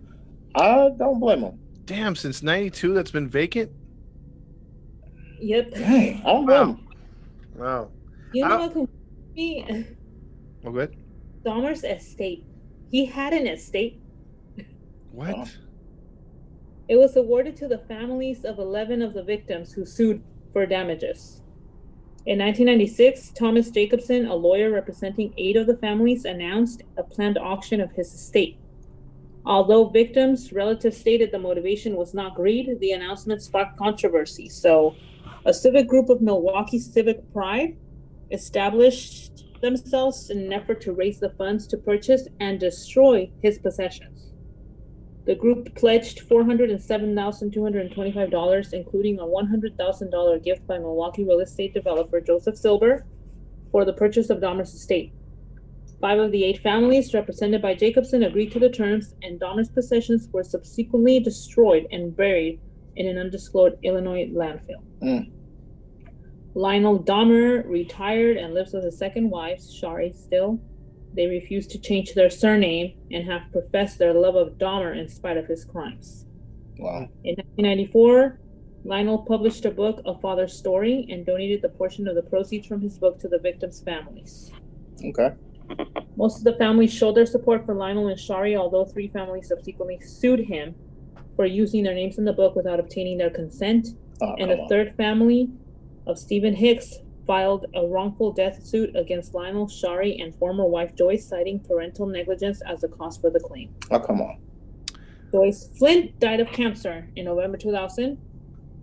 [0.55, 1.59] I don't blame him.
[1.85, 3.71] Damn, since '92, that's been vacant.
[5.39, 5.71] Yep.
[5.71, 6.63] Dang, I don't Wow.
[6.65, 6.87] him.
[7.55, 7.91] Wow.
[8.33, 8.89] You know don't- what confused
[9.35, 9.85] me?
[10.65, 10.95] Oh, good.
[11.45, 12.43] Dahmer's estate.
[12.91, 13.99] He had an estate.
[15.11, 15.35] What?
[15.37, 15.45] Wow.
[16.89, 20.21] It was awarded to the families of 11 of the victims who sued
[20.53, 21.41] for damages.
[22.25, 27.79] In 1996, Thomas Jacobson, a lawyer representing eight of the families, announced a planned auction
[27.81, 28.57] of his estate.
[29.45, 34.49] Although victims' relatives stated the motivation was not greed, the announcement sparked controversy.
[34.49, 34.93] So,
[35.47, 37.77] a civic group of Milwaukee Civic Pride
[38.31, 44.33] established themselves in an effort to raise the funds to purchase and destroy his possessions.
[45.25, 53.03] The group pledged $407,225, including a $100,000 gift by Milwaukee real estate developer Joseph Zilber
[53.71, 55.13] for the purchase of Dahmer's estate.
[56.01, 60.27] Five of the eight families, represented by Jacobson, agreed to the terms, and Dahmer's possessions
[60.33, 62.59] were subsequently destroyed and buried
[62.97, 64.83] in an undisclosed Illinois landfill.
[65.01, 65.31] Mm.
[66.57, 70.59] Lionel Dahmer retired and lives with his second wife, Shari, still.
[71.13, 75.37] they refuse to change their surname and have professed their love of Dahmer in spite
[75.37, 76.25] of his crimes.
[76.79, 77.09] Wow.
[77.23, 78.39] In 1994,
[78.85, 82.81] Lionel published a book, A Father's Story, and donated the portion of the proceeds from
[82.81, 84.51] his book to the victims' families.
[85.05, 85.29] Okay.
[86.15, 89.99] Most of the families showed their support for Lionel and Shari, although three families subsequently
[90.01, 90.73] sued him
[91.35, 93.89] for using their names in the book without obtaining their consent.
[94.21, 94.67] Oh, And a on.
[94.67, 95.51] third family
[96.07, 96.95] of Stephen Hicks
[97.27, 102.61] filed a wrongful death suit against Lionel, Shari, and former wife Joyce, citing parental negligence
[102.65, 103.75] as the cause for the claim.
[103.91, 104.39] Oh, come on.
[105.31, 108.17] Joyce Flint died of cancer in November 2000,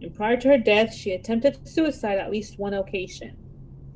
[0.02, 3.37] and prior to her death, she attempted suicide at least one occasion.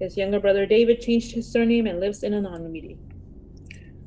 [0.00, 2.96] His younger brother David changed his surname and lives in anonymity.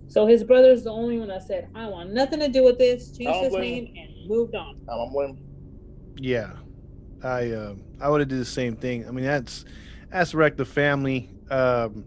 [0.08, 3.16] So his brother's the only one that said, I want nothing to do with this,
[3.16, 4.82] changed his blame name, and moved on.
[4.90, 5.40] I'm with him.
[6.18, 6.54] Yeah,
[7.24, 9.08] I uh, I would have did the same thing.
[9.08, 9.66] I mean, that's
[10.12, 11.30] that's wrecked the family.
[11.50, 12.06] Um,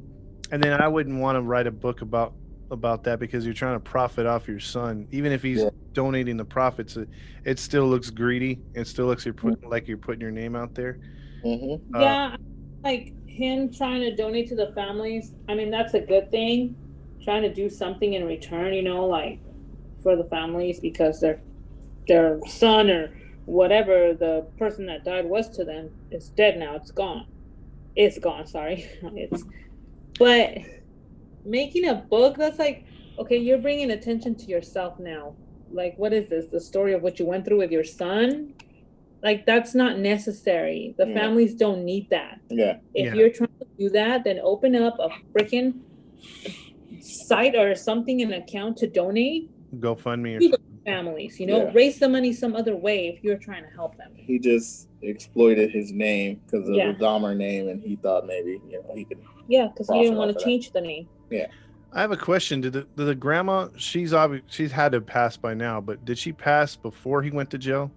[0.51, 2.35] and then I wouldn't want to write a book about
[2.71, 5.07] about that because you're trying to profit off your son.
[5.11, 5.71] Even if he's Yeah.
[5.93, 7.09] donating the profits, it,
[7.45, 8.61] it still looks greedy.
[8.75, 10.99] It still looks you're putting like you're putting your name out there.
[11.45, 11.95] Mm-hmm.
[11.95, 12.37] Uh, yeah,
[12.83, 15.33] like him trying to donate to the families.
[15.49, 16.77] I mean, that's a good thing.
[17.23, 19.41] Trying to do something in return, you know, like
[20.03, 21.41] for the families because their
[22.07, 23.11] their son or
[23.47, 26.77] whatever the person that died was to them is dead now.
[26.77, 27.27] It's gone.
[27.97, 28.47] It's gone.
[28.47, 29.45] Sorry, it's.
[30.19, 30.59] But
[31.45, 32.87] making a book that's like,
[33.19, 35.35] okay, you're bringing attention to yourself now.
[35.71, 36.47] Like, what is this?
[36.47, 38.55] The story of what you went through with your son?
[39.23, 40.95] Like, that's not necessary.
[40.99, 41.15] The Yeah.
[41.15, 42.39] families don't need that.
[42.51, 42.79] Yeah.
[42.95, 43.15] If Yeah.
[43.15, 45.81] you're trying to do that, then open up a freaking
[47.01, 50.74] site or something, an account to donate GoFundMe or to the something.
[50.85, 51.41] Families.
[51.41, 51.71] You know, Yeah.
[51.75, 54.13] raise the money some other way if you're trying to help them.
[54.15, 56.93] He just exploited his name because of Yeah.
[56.93, 59.19] the Dahmer name, and he thought maybe you know he could.
[59.49, 60.45] Yeah, because he didn't want to of that.
[60.45, 61.09] change the name.
[61.31, 61.47] Yeah.
[61.93, 62.61] I have a question.
[62.61, 63.69] Did the, did the grandma?
[63.77, 64.43] She's obvious.
[64.49, 67.91] She's had to pass by now, but did she pass before he went to jail?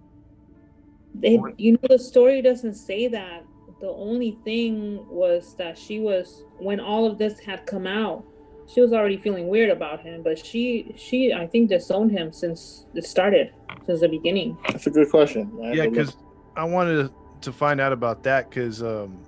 [1.14, 3.44] They, you know, the story doesn't say that.
[3.80, 8.24] The only thing was that she was when all of this had come out,
[8.72, 10.22] she was already feeling weird about him.
[10.22, 13.52] But she, she, I think disowned him since it started,
[13.86, 14.58] since the beginning.
[14.68, 15.50] That's a good question.
[15.64, 16.16] I Yeah, because
[16.56, 19.24] I wanted to find out about that because um,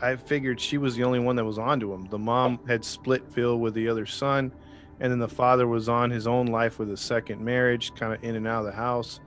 [0.00, 2.06] I figured she was the only one that was onto him.
[2.06, 4.52] The mom had split Phil with the other son,
[5.00, 8.22] and then the father was on his own life with a second marriage, kind of
[8.24, 9.20] in and out of the house.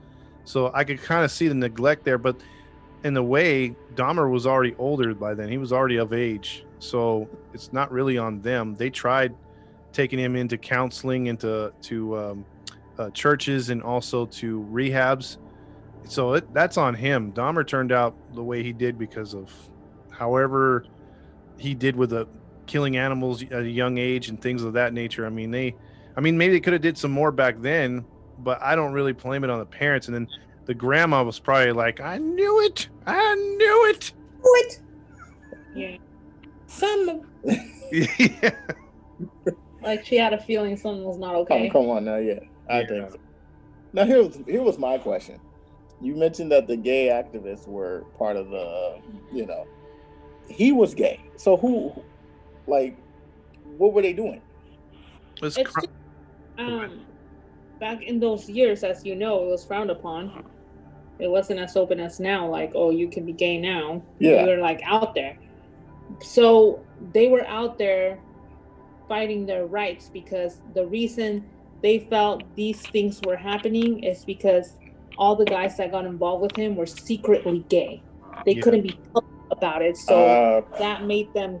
[0.44, 2.40] So I could kind of see the neglect there, but
[3.04, 5.48] in the way, Dahmer was already older by then.
[5.48, 8.74] He was already of age, so it's not really on them.
[8.74, 9.34] They tried
[9.92, 12.44] taking him into counseling, into to um,
[12.98, 15.38] uh, churches, and also to rehabs
[16.10, 17.32] so it, that's on him.
[17.32, 19.52] Dahmer turned out the way he did because of
[20.10, 20.84] however
[21.56, 22.26] he did with the
[22.66, 25.26] killing animals at a young age and things of that nature.
[25.26, 25.74] I mean, they,
[26.16, 28.04] I mean, maybe they could have did some more back then,
[28.38, 30.08] but I don't really blame it on the parents.
[30.08, 30.28] And then
[30.64, 34.80] the grandma was probably like, "I knew it, I knew it." What?
[35.74, 35.96] Yeah.
[36.70, 37.22] Some
[37.90, 38.50] yeah.
[39.82, 41.68] like she had a feeling something was not okay.
[41.68, 42.86] come on now, yeah, I Yeah.
[42.86, 43.10] think.
[43.12, 43.18] So.
[43.92, 45.40] Now here was here was my question.
[46.00, 48.98] You mentioned that the gay activists were part of the,
[49.32, 49.66] you know,
[50.48, 51.20] he was gay.
[51.36, 51.92] So who,
[52.66, 52.96] like,
[53.76, 54.40] what were they doing?
[55.42, 55.92] It's It's cr- just,
[56.56, 57.00] um,
[57.80, 60.44] back in those years, as you know, it was frowned upon.
[61.18, 62.48] It wasn't as open as now.
[62.48, 64.02] Like, oh, you can be gay now.
[64.20, 64.44] Yeah.
[64.44, 65.36] You were like out there.
[66.22, 68.20] So they were out there
[69.08, 71.46] fighting their rights because the reason
[71.82, 74.70] they felt these things were happening is because
[75.18, 78.02] all the guys that got involved with him were secretly gay.
[78.46, 78.62] They Yeah.
[78.62, 78.98] couldn't be
[79.50, 79.96] about it.
[79.96, 81.60] So uh, that made them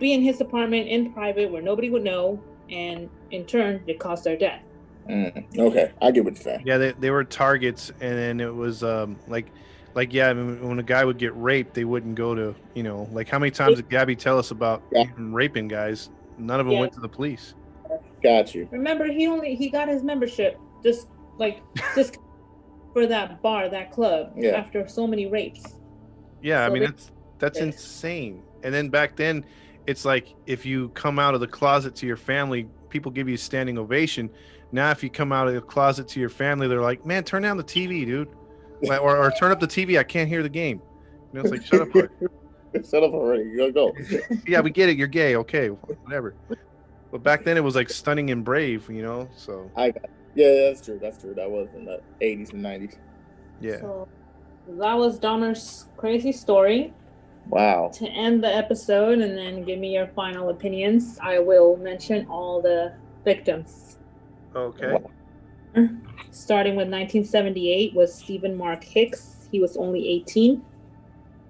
[0.00, 4.24] be in his apartment in private where nobody would know and in turn it caused
[4.24, 4.60] their death
[5.08, 6.62] mm, okay, I get what you're saying.
[6.64, 9.52] yeah, they, they were targets, and then it was um like.
[9.96, 12.82] Like yeah, I mean, when a guy would get raped, they wouldn't go to you
[12.82, 15.04] know like how many times did Gabby tell us about Yeah.
[15.04, 16.10] him raping guys?
[16.38, 16.80] None of them Yeah.
[16.80, 17.54] went to the police.
[18.22, 18.68] Got you.
[18.70, 21.62] remember he only he got his membership just like
[21.94, 22.18] just
[22.92, 24.50] for that bar that club Yeah.
[24.50, 25.76] after so many rapes
[26.42, 27.66] Yeah, I mean they- that's that's Yeah.
[27.66, 28.42] insane.
[28.62, 29.44] And then back then,
[29.86, 33.34] it's like if you come out of the closet to your family, people give you
[33.34, 34.28] a standing ovation.
[34.72, 37.42] Now, if you come out of the closet to your family, they're like, "Man, turn
[37.42, 38.36] down the TV, dude," Like,
[38.82, 39.98] or, or turn up the TV.
[39.98, 40.80] I can't hear the game.
[41.32, 42.10] You know, it's like, shut up.
[42.90, 43.56] Shut up already.
[43.56, 43.94] Go go.
[44.46, 44.98] yeah, we get it.
[44.98, 45.34] You're gay.
[45.36, 46.34] Okay, whatever.
[47.10, 48.86] But back then, it was like stunning and brave.
[48.90, 50.10] You know, so I got.
[50.34, 50.98] Yeah, that's true.
[51.00, 51.32] That's true.
[51.32, 52.96] That was in the 80s and 90s.
[53.62, 53.80] yeah.
[53.80, 54.06] so
[54.68, 56.92] that was Dahmer's crazy story
[57.48, 57.90] Wow.
[57.94, 62.60] To end the episode and then give me your final opinions, I will mention all
[62.60, 63.98] the victims.
[64.54, 64.98] Okay.
[66.36, 69.48] Starting with 1978 was Stephen Mark Hicks.
[69.50, 70.50] He was only 18.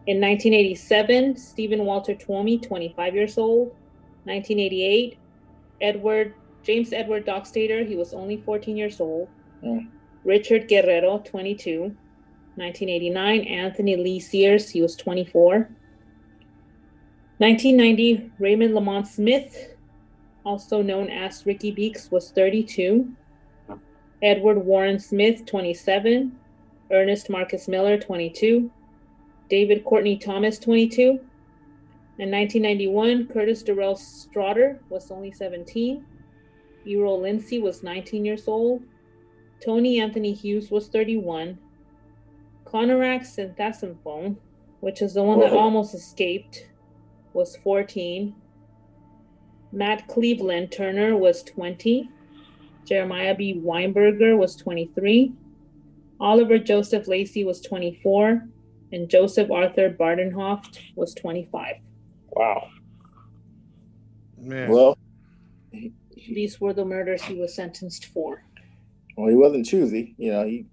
[0.07, 3.75] In 1987, Stephen Walter Tuomi, 25 years old.
[4.25, 5.19] 1988,
[5.81, 9.29] Edward James Edward Doxtator, he was only 14 years old.
[9.63, 9.89] Mm.
[10.23, 11.81] Richard Guerrero, 22.
[12.55, 15.69] 1989, Anthony Lee Sears, he was 24.
[17.39, 19.75] 1990, Raymond Lamont Smith,
[20.45, 23.17] also known as Ricky Beeks, was 32.
[24.23, 26.33] Edward Warren Smith, 27.
[26.91, 28.71] Ernest Marcus Miller, 22.
[29.49, 31.21] David Courtney Thomas, 22.
[32.19, 36.05] In 1991, Curtis Durrell Straughter was only 17.
[36.87, 38.83] Errol Lindsay was 19 years old.
[39.65, 41.59] Tony Anthony Hughes was 31.
[42.65, 44.37] Konerak Sinthasomphone,
[44.81, 45.59] which is the one that oh.
[45.59, 46.69] almost escaped,
[47.33, 48.35] was 14.
[49.73, 52.09] Matt Cleveland Turner was 20.
[52.87, 53.61] Jeremiah B.
[53.63, 55.33] Weinberger was 23.
[56.21, 58.49] Oliver Joseph Lacey was 24.
[58.93, 61.77] And Joseph Arthur Bradehoft was 25.
[62.31, 62.69] Wow.
[64.39, 64.71] Man.
[64.71, 64.97] Well,
[66.15, 68.43] These were the murders he was sentenced for.
[69.17, 70.15] well, he wasn't choosy.
[70.19, 70.67] You know, he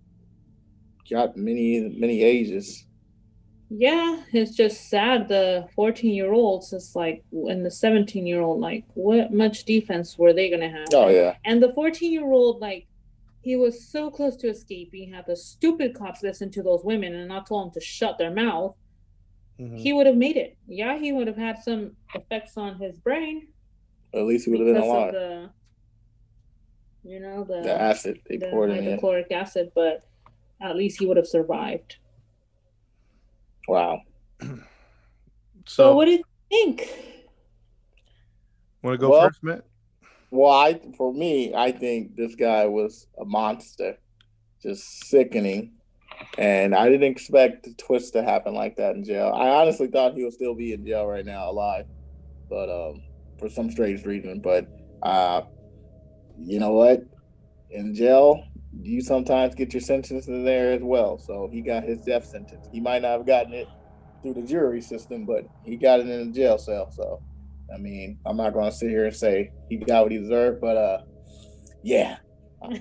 [1.10, 2.86] got many, many ages.
[3.76, 5.28] Yeah, it's just sad.
[5.28, 10.16] The 14 year olds is like, and the 17 year old, like, what much defense
[10.18, 10.88] were they to have?
[10.94, 11.36] Oh yeah.
[11.44, 12.86] And the 14 year old, like,
[13.42, 17.28] he was so close to escaping, had the stupid cops listen to those women and
[17.28, 18.76] not told them to shut their mouth.
[19.60, 19.80] Mhm.
[19.80, 20.56] He would have made it.
[20.68, 23.48] Yeah, he would have had some effects on his brain
[24.14, 25.14] At least he would have been alive.
[25.14, 25.50] the,
[27.04, 30.04] you know, the, The acid they the poured in hydrochloric acid, but
[30.62, 31.98] at least he would have survived.
[33.68, 34.02] Wow.
[35.66, 36.90] So, so, what do you think?
[38.82, 39.64] want to go Well- first, Matt?
[40.30, 43.98] Well, I for me, I think this guy was a monster,
[44.62, 45.72] just sickening,
[46.38, 49.32] and I didn't expect the twist to happen like that in jail.
[49.34, 51.86] I honestly thought he would still be in jail right now, alive,
[52.50, 53.02] but um,
[53.40, 54.42] for some strange reason.
[54.42, 54.68] But
[55.02, 55.44] uh,
[56.38, 57.04] you know what?
[57.70, 58.44] In jail,
[58.82, 61.18] you sometimes get your sentence in there as well.
[61.18, 62.68] So he got his death sentence.
[62.72, 63.68] He might not have gotten it
[64.22, 66.92] through the jury system, but he got it in a jail cell.
[66.92, 67.22] So.
[67.74, 70.78] I mean, I'm not gonna sit here and say he got what he deserved, but
[70.78, 71.00] uh,
[71.82, 72.18] yeah,
[72.62, 72.78] but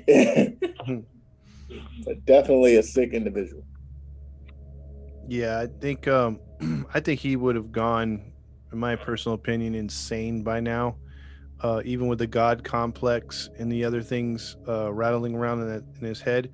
[2.26, 3.64] definitely a sick individual.
[5.28, 6.40] Yeah, I think um
[6.94, 8.32] I think he would have gone,
[8.72, 10.96] in my personal opinion, insane by now.
[11.62, 16.06] Uh, even with the God complex and the other things uh, rattling around in, in
[16.06, 16.50] his head,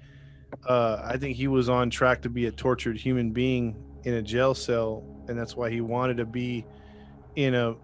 [0.66, 4.22] uh, I think he was on track to be a tortured human being in a
[4.22, 6.66] jail cell, and that's why he wanted to be
[7.36, 7.74] in a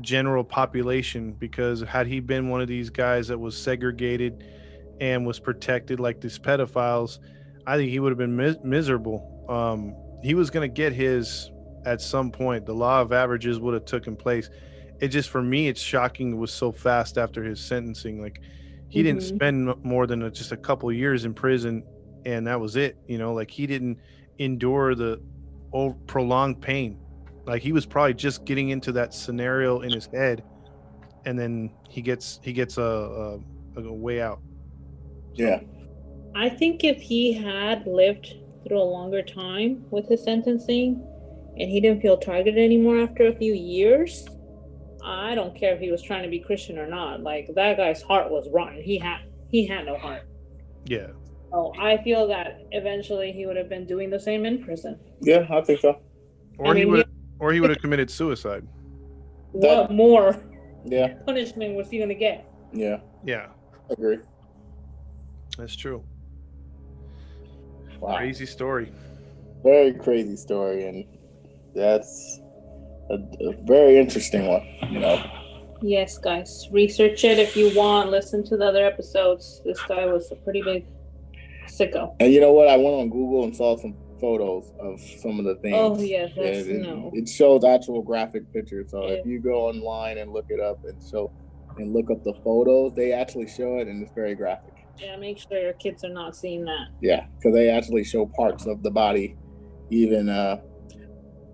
[0.00, 1.32] general population.
[1.32, 4.44] Because had he been one of these guys that was segregated
[5.00, 7.18] and was protected like these pedophiles,
[7.66, 9.44] I think he would have been mis- miserable.
[9.48, 11.50] Um, he was going to get his
[11.84, 12.66] at some point.
[12.66, 14.50] The law of averages would have taken place.
[15.02, 16.32] It just for me, it's shocking.
[16.32, 18.22] It was so fast after his sentencing.
[18.22, 18.40] Like
[18.88, 19.34] he didn't Mhm.
[19.34, 21.82] spend more than a, just a couple years in prison,
[22.24, 22.96] and that was it.
[23.08, 23.98] You know, like he didn't
[24.38, 25.20] endure the
[26.06, 26.98] prolonged pain.
[27.46, 30.44] Like he was probably just getting into that scenario in his head,
[31.24, 33.40] and then he gets he gets a,
[33.76, 34.40] a, a way out.
[35.34, 35.60] Yeah,
[36.36, 38.34] I think if he had lived
[38.64, 41.04] through a longer time with his sentencing
[41.58, 44.28] and he didn't feel targeted anymore after a few years,
[45.04, 47.22] I don't care if he was trying to be Christian or not.
[47.22, 48.82] Like that guy's heart was rotten.
[48.82, 50.28] He had he had no heart.
[50.84, 51.08] Yeah.
[51.50, 54.98] So I feel that eventually he would have been doing the same in prison.
[55.20, 55.98] yeah, I think so.
[56.58, 57.06] Or he mean, would
[57.38, 58.66] or he would have committed suicide.
[59.54, 60.36] That- What more
[60.84, 62.48] Yeah, punishment was he gonna get?
[62.72, 63.48] yeah, Yeah,
[63.90, 64.18] I agree.
[65.58, 66.02] that's true.
[68.00, 68.90] Wow, Crazy story.
[69.62, 71.04] very crazy story, and
[71.74, 72.40] that's
[73.12, 74.66] a, a very interesting one.
[74.90, 75.22] You know,
[75.82, 78.10] Yes, guys, research it if you want.
[78.10, 79.60] Listen to the other episodes.
[79.64, 80.86] This guy was a pretty big
[81.66, 82.14] sicko.
[82.20, 82.68] and you know what?
[82.68, 85.74] I went on Google and saw some photos of some of the things.
[85.76, 87.10] Oh yes, that's it, no.
[87.12, 88.92] it shows actual graphic pictures.
[88.92, 91.32] So if you go online and look it up and show
[91.78, 94.74] and look up the photos, they actually show it, and it's very graphic.
[94.98, 96.88] Yeah, make sure your kids are not seeing that.
[97.00, 99.36] Yeah, because they actually show parts of the body,
[99.90, 100.60] even uh,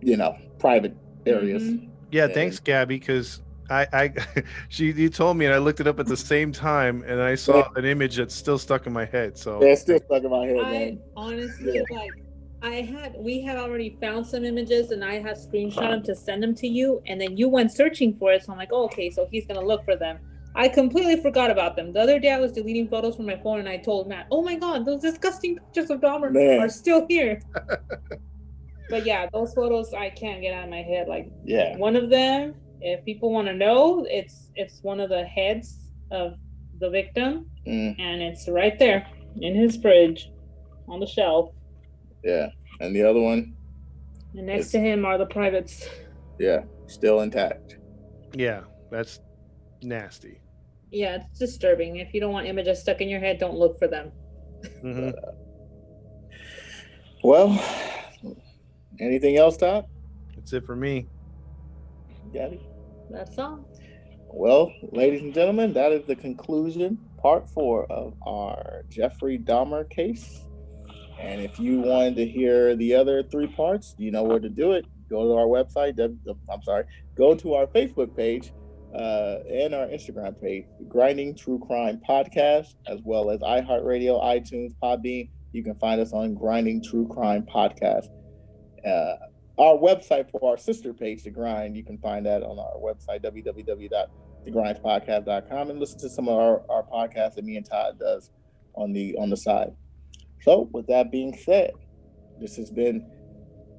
[0.03, 0.95] you know, private
[1.29, 1.63] areas.
[1.65, 1.91] Mhm.
[2.11, 2.35] Yeah, Yeah.
[2.35, 4.13] thanks, Gabby, because I, I,
[4.69, 7.35] she, you told me, and I looked it up at the same time, and I
[7.35, 9.37] saw an image that's still stuck in my head.
[9.37, 11.01] So They're still stuck in my head, I man.
[11.17, 11.83] honestly Yeah.
[11.91, 12.13] like
[12.61, 16.43] I had we had already found some images and I had screenshot them to send
[16.43, 18.43] them to you, and then you went searching for it.
[18.45, 20.19] So I'm like, oh, okay, so he's gonna look for them.
[20.57, 21.93] I completely forgot about them.
[21.93, 24.43] The other day I was deleting photos from my phone and I told Matt, oh
[24.43, 26.59] my god, those disgusting pictures of Dahmer Man.
[26.59, 27.41] are still here.
[28.91, 31.09] but yeah, those photos I can't get out of my head.
[31.09, 31.77] Like Yeah.
[31.77, 36.35] one of them, if people want to know, it's it's one of the heads of
[36.81, 39.07] the victim, Mm, and it's right there
[39.41, 40.31] in his fridge
[40.89, 41.53] on the shelf.
[42.25, 42.49] yeah.
[42.81, 43.55] And the other one,
[44.37, 45.89] And next It's- to him are the privates.
[46.39, 47.79] yeah, still intact.
[48.35, 49.21] Yeah, that's
[49.83, 50.41] nasty.
[50.91, 51.97] Yeah, it's disturbing.
[51.97, 54.13] If you don't want images stuck in your head, don't look for them.
[54.83, 55.13] Mhm.
[57.25, 57.49] Well,
[59.01, 59.87] anything else, Todd?
[60.35, 61.07] That's it for me.
[62.33, 62.61] Gabby?
[63.11, 63.65] That's all.
[64.31, 70.45] Well, ladies and gentlemen, that is the conclusion, part four of our Jeffrey Dahmer case.
[71.19, 74.73] And if you wanted to hear the other three parts, you know where to do
[74.73, 74.87] it.
[75.09, 75.99] Go to our website.
[75.99, 76.85] I'm sorry.
[77.17, 78.53] Go to our Facebook page
[78.95, 85.31] uh, and our Instagram page, Grinding True Crime Podcast, as well as iHeartRadio, iTunes, Podbean.
[85.53, 88.09] You can find us on Grinding True Crime Podcast.
[88.85, 89.17] Uh,
[89.59, 93.23] our website for our sister page, The Grind, you can find that on our website,
[93.25, 98.31] www.thegrindspodcast.com, and listen to some of our, our podcasts that me and Todd does
[98.75, 99.73] on the on the side.
[100.43, 101.73] So, with that being said,
[102.41, 103.05] this has been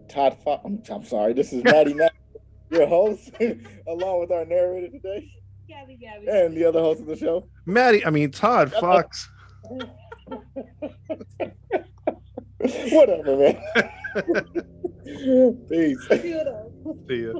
[0.09, 0.37] Todd.
[0.43, 2.11] Fo- I'm, I'm sorry, this is Maddie Matt,
[2.69, 3.31] your host,
[3.87, 5.31] along with our narrator today,
[5.69, 6.27] Gabby, Gabby.
[6.27, 7.47] and the other host of the show.
[7.65, 9.29] Maddie, I mean Todd Fox.
[12.91, 13.57] Whatever, man.
[15.69, 16.07] Peace.
[17.07, 17.33] See ya.